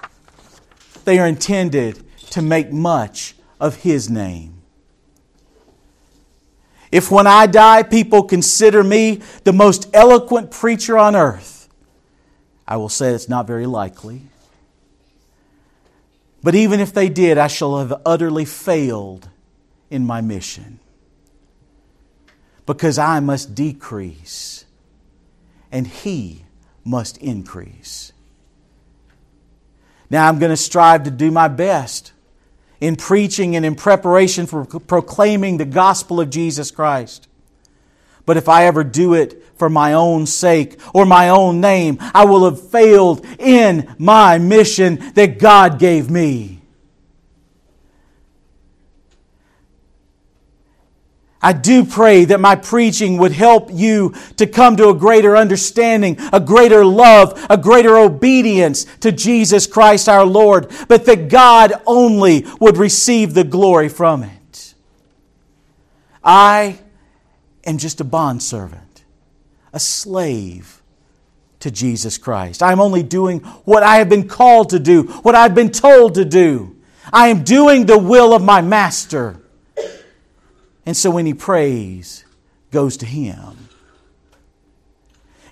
they 1.05 1.19
are 1.19 1.27
intended 1.27 2.03
to 2.31 2.41
make 2.41 2.71
much 2.71 3.35
of 3.59 3.77
His 3.77 4.09
name. 4.09 4.58
If 6.91 7.11
when 7.11 7.27
I 7.27 7.45
die 7.45 7.83
people 7.83 8.23
consider 8.23 8.83
me 8.83 9.21
the 9.43 9.53
most 9.53 9.89
eloquent 9.93 10.51
preacher 10.51 10.97
on 10.97 11.15
earth, 11.15 11.69
I 12.67 12.77
will 12.77 12.89
say 12.89 13.11
it's 13.11 13.29
not 13.29 13.47
very 13.47 13.65
likely. 13.65 14.23
But 16.41 16.55
even 16.55 16.79
if 16.79 16.93
they 16.93 17.09
did, 17.09 17.37
I 17.37 17.47
shall 17.47 17.79
have 17.79 18.01
utterly 18.05 18.45
failed 18.45 19.29
in 19.89 20.05
my 20.05 20.21
mission. 20.21 20.79
Because 22.65 22.97
I 22.97 23.19
must 23.19 23.55
decrease 23.55 24.65
and 25.71 25.85
He 25.85 26.45
must 26.83 27.17
increase. 27.17 28.13
Now 30.09 30.27
I'm 30.27 30.39
going 30.39 30.51
to 30.51 30.57
strive 30.57 31.03
to 31.03 31.11
do 31.11 31.29
my 31.29 31.47
best 31.47 32.13
in 32.81 32.95
preaching 32.95 33.55
and 33.55 33.65
in 33.65 33.75
preparation 33.75 34.45
for 34.45 34.65
proclaiming 34.65 35.57
the 35.57 35.65
gospel 35.65 36.19
of 36.19 36.29
Jesus 36.29 36.71
Christ. 36.71 37.27
But 38.25 38.37
if 38.37 38.47
I 38.47 38.65
ever 38.65 38.83
do 38.83 39.15
it 39.15 39.43
for 39.55 39.69
my 39.69 39.93
own 39.93 40.25
sake 40.25 40.79
or 40.93 41.05
my 41.05 41.29
own 41.29 41.59
name, 41.61 41.97
I 41.99 42.25
will 42.25 42.45
have 42.45 42.69
failed 42.69 43.25
in 43.39 43.95
my 43.97 44.37
mission 44.37 45.13
that 45.15 45.39
God 45.39 45.79
gave 45.79 46.09
me. 46.09 46.58
I 51.41 51.53
do 51.53 51.85
pray 51.85 52.25
that 52.25 52.41
my 52.41 52.55
preaching 52.55 53.17
would 53.17 53.31
help 53.31 53.69
you 53.71 54.13
to 54.35 54.45
come 54.45 54.75
to 54.75 54.89
a 54.89 54.93
greater 54.93 55.37
understanding, 55.37 56.17
a 56.33 56.39
greater 56.39 56.83
love, 56.83 57.45
a 57.49 57.57
greater 57.57 57.97
obedience 57.97 58.85
to 58.99 59.13
Jesus 59.13 59.65
Christ 59.65 60.09
our 60.09 60.25
Lord, 60.25 60.69
but 60.89 61.05
that 61.05 61.29
God 61.29 61.73
only 61.85 62.45
would 62.59 62.77
receive 62.77 63.33
the 63.33 63.45
glory 63.45 63.87
from 63.87 64.23
it. 64.23 64.73
I 66.21 66.79
am 67.63 67.77
just 67.77 68.01
a 68.01 68.03
bondservant, 68.03 69.05
a 69.71 69.79
slave 69.79 70.81
to 71.61 71.71
Jesus 71.71 72.17
Christ. 72.17 72.61
I'm 72.61 72.81
only 72.81 73.03
doing 73.03 73.39
what 73.63 73.83
I 73.83 73.97
have 73.97 74.09
been 74.09 74.27
called 74.27 74.71
to 74.71 74.79
do, 74.79 75.03
what 75.03 75.35
I've 75.35 75.55
been 75.55 75.71
told 75.71 76.15
to 76.15 76.25
do. 76.25 76.75
I 77.13 77.29
am 77.29 77.43
doing 77.43 77.85
the 77.85 77.97
will 77.97 78.33
of 78.33 78.43
my 78.43 78.61
master. 78.61 79.38
And 80.89 80.97
so 80.97 81.19
any 81.19 81.35
praise, 81.35 82.25
goes 82.71 82.97
to 82.97 83.05
him. 83.05 83.69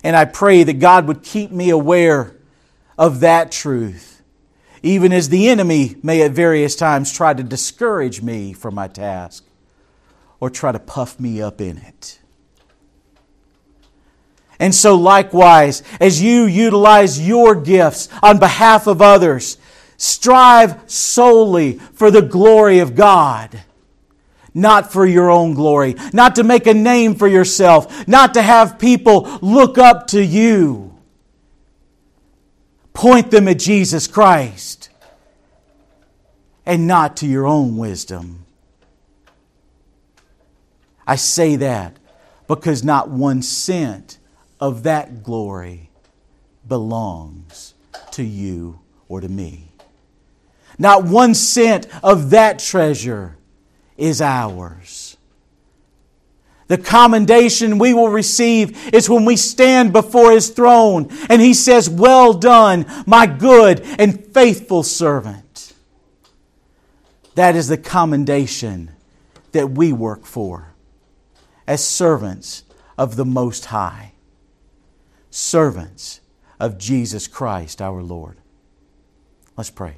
And 0.02 0.16
I 0.16 0.24
pray 0.24 0.64
that 0.64 0.80
God 0.80 1.06
would 1.06 1.22
keep 1.22 1.52
me 1.52 1.70
aware 1.70 2.34
of 2.98 3.20
that 3.20 3.52
truth, 3.52 4.20
even 4.82 5.12
as 5.12 5.28
the 5.28 5.48
enemy 5.48 5.94
may 6.02 6.22
at 6.22 6.32
various 6.32 6.74
times 6.74 7.12
try 7.12 7.34
to 7.34 7.44
discourage 7.44 8.20
me 8.20 8.52
from 8.52 8.74
my 8.74 8.88
task 8.88 9.44
or 10.40 10.50
try 10.50 10.72
to 10.72 10.80
puff 10.80 11.20
me 11.20 11.40
up 11.40 11.60
in 11.60 11.76
it. 11.76 12.18
And 14.58 14.74
so, 14.74 14.96
likewise, 14.96 15.84
as 16.00 16.20
you 16.20 16.46
utilize 16.46 17.24
your 17.24 17.54
gifts 17.54 18.08
on 18.24 18.40
behalf 18.40 18.88
of 18.88 19.00
others, 19.00 19.56
strive 19.96 20.90
solely 20.90 21.74
for 21.74 22.10
the 22.10 22.22
glory 22.22 22.80
of 22.80 22.96
God 22.96 23.62
not 24.58 24.92
for 24.92 25.06
your 25.06 25.30
own 25.30 25.54
glory, 25.54 25.94
not 26.12 26.34
to 26.36 26.44
make 26.44 26.66
a 26.66 26.74
name 26.74 27.14
for 27.14 27.28
yourself, 27.28 28.06
not 28.06 28.34
to 28.34 28.42
have 28.42 28.78
people 28.78 29.38
look 29.40 29.78
up 29.78 30.08
to 30.08 30.22
you. 30.22 30.94
Point 32.92 33.30
them 33.30 33.48
at 33.48 33.58
Jesus 33.58 34.06
Christ 34.06 34.90
and 36.66 36.86
not 36.86 37.16
to 37.18 37.26
your 37.26 37.46
own 37.46 37.78
wisdom. 37.78 38.44
I 41.06 41.16
say 41.16 41.56
that 41.56 41.96
because 42.46 42.84
not 42.84 43.08
one 43.08 43.40
cent 43.40 44.18
of 44.60 44.82
that 44.82 45.22
glory 45.22 45.88
belongs 46.66 47.72
to 48.10 48.22
you 48.22 48.80
or 49.08 49.22
to 49.22 49.28
me. 49.28 49.68
Not 50.78 51.04
one 51.04 51.34
cent 51.34 51.86
of 52.02 52.30
that 52.30 52.58
treasure 52.58 53.37
is 53.98 54.22
ours. 54.22 55.16
The 56.68 56.78
commendation 56.78 57.78
we 57.78 57.94
will 57.94 58.10
receive 58.10 58.94
is 58.94 59.08
when 59.08 59.24
we 59.24 59.36
stand 59.36 59.92
before 59.92 60.32
His 60.32 60.50
throne 60.50 61.08
and 61.28 61.42
He 61.42 61.54
says, 61.54 61.90
Well 61.90 62.32
done, 62.34 62.86
my 63.06 63.26
good 63.26 63.80
and 63.98 64.24
faithful 64.32 64.82
servant. 64.82 65.72
That 67.34 67.56
is 67.56 67.68
the 67.68 67.78
commendation 67.78 68.90
that 69.52 69.70
we 69.70 69.92
work 69.92 70.26
for 70.26 70.74
as 71.66 71.84
servants 71.84 72.64
of 72.96 73.16
the 73.16 73.24
Most 73.24 73.66
High, 73.66 74.12
servants 75.30 76.20
of 76.60 76.78
Jesus 76.78 77.28
Christ 77.28 77.80
our 77.80 78.02
Lord. 78.02 78.38
Let's 79.56 79.70
pray. 79.70 79.96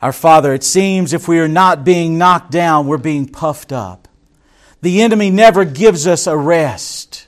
Our 0.00 0.12
Father, 0.12 0.54
it 0.54 0.62
seems 0.62 1.12
if 1.12 1.26
we 1.26 1.40
are 1.40 1.48
not 1.48 1.84
being 1.84 2.18
knocked 2.18 2.50
down, 2.52 2.86
we're 2.86 2.98
being 2.98 3.26
puffed 3.26 3.72
up. 3.72 4.06
The 4.80 5.02
enemy 5.02 5.30
never 5.30 5.64
gives 5.64 6.06
us 6.06 6.26
a 6.26 6.36
rest. 6.36 7.26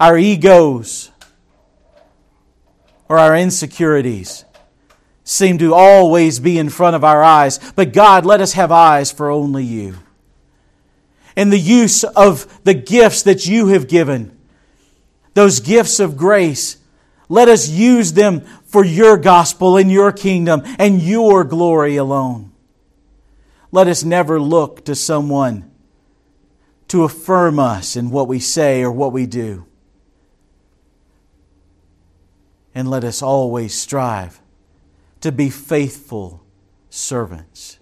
Our 0.00 0.18
egos 0.18 1.12
or 3.08 3.18
our 3.18 3.36
insecurities 3.36 4.44
seem 5.22 5.58
to 5.58 5.74
always 5.74 6.40
be 6.40 6.58
in 6.58 6.68
front 6.68 6.96
of 6.96 7.04
our 7.04 7.22
eyes. 7.22 7.60
But 7.76 7.92
God, 7.92 8.26
let 8.26 8.40
us 8.40 8.54
have 8.54 8.72
eyes 8.72 9.12
for 9.12 9.30
only 9.30 9.64
you. 9.64 9.98
And 11.36 11.52
the 11.52 11.58
use 11.58 12.02
of 12.02 12.64
the 12.64 12.74
gifts 12.74 13.22
that 13.22 13.46
you 13.46 13.68
have 13.68 13.86
given, 13.86 14.36
those 15.34 15.60
gifts 15.60 16.00
of 16.00 16.16
grace, 16.16 16.76
let 17.32 17.48
us 17.48 17.66
use 17.66 18.12
them 18.12 18.42
for 18.66 18.84
your 18.84 19.16
gospel 19.16 19.78
and 19.78 19.90
your 19.90 20.12
kingdom 20.12 20.60
and 20.78 21.00
your 21.00 21.44
glory 21.44 21.96
alone. 21.96 22.52
Let 23.70 23.88
us 23.88 24.04
never 24.04 24.38
look 24.38 24.84
to 24.84 24.94
someone 24.94 25.70
to 26.88 27.04
affirm 27.04 27.58
us 27.58 27.96
in 27.96 28.10
what 28.10 28.28
we 28.28 28.38
say 28.38 28.82
or 28.82 28.92
what 28.92 29.14
we 29.14 29.24
do. 29.24 29.64
And 32.74 32.90
let 32.90 33.02
us 33.02 33.22
always 33.22 33.74
strive 33.74 34.42
to 35.22 35.32
be 35.32 35.48
faithful 35.48 36.44
servants. 36.90 37.78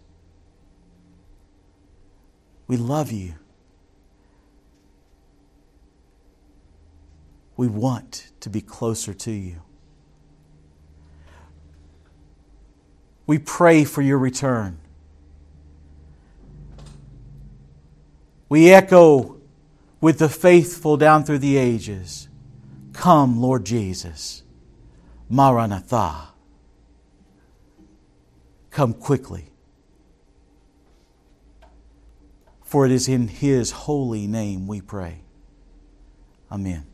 We 2.69 2.77
love 2.77 3.11
you. 3.11 3.35
We 7.57 7.67
want 7.67 8.30
to 8.41 8.51
be 8.51 8.61
closer 8.61 9.15
to 9.15 9.31
you. 9.31 9.63
We 13.27 13.39
pray 13.39 13.85
for 13.85 14.03
your 14.03 14.19
return. 14.19 14.79
We 18.49 18.71
echo 18.71 19.37
with 20.01 20.19
the 20.19 20.29
faithful 20.29 20.97
down 20.97 21.25
through 21.25 21.39
the 21.39 21.57
ages 21.57 22.29
Come, 22.93 23.41
Lord 23.41 23.65
Jesus. 23.65 24.43
Maranatha. 25.29 26.29
Come 28.71 28.95
quickly. 28.95 29.47
For 32.63 32.85
it 32.85 32.93
is 32.93 33.09
in 33.09 33.29
His 33.29 33.71
holy 33.71 34.27
name 34.27 34.67
we 34.67 34.81
pray. 34.81 35.23
Amen. 36.51 36.90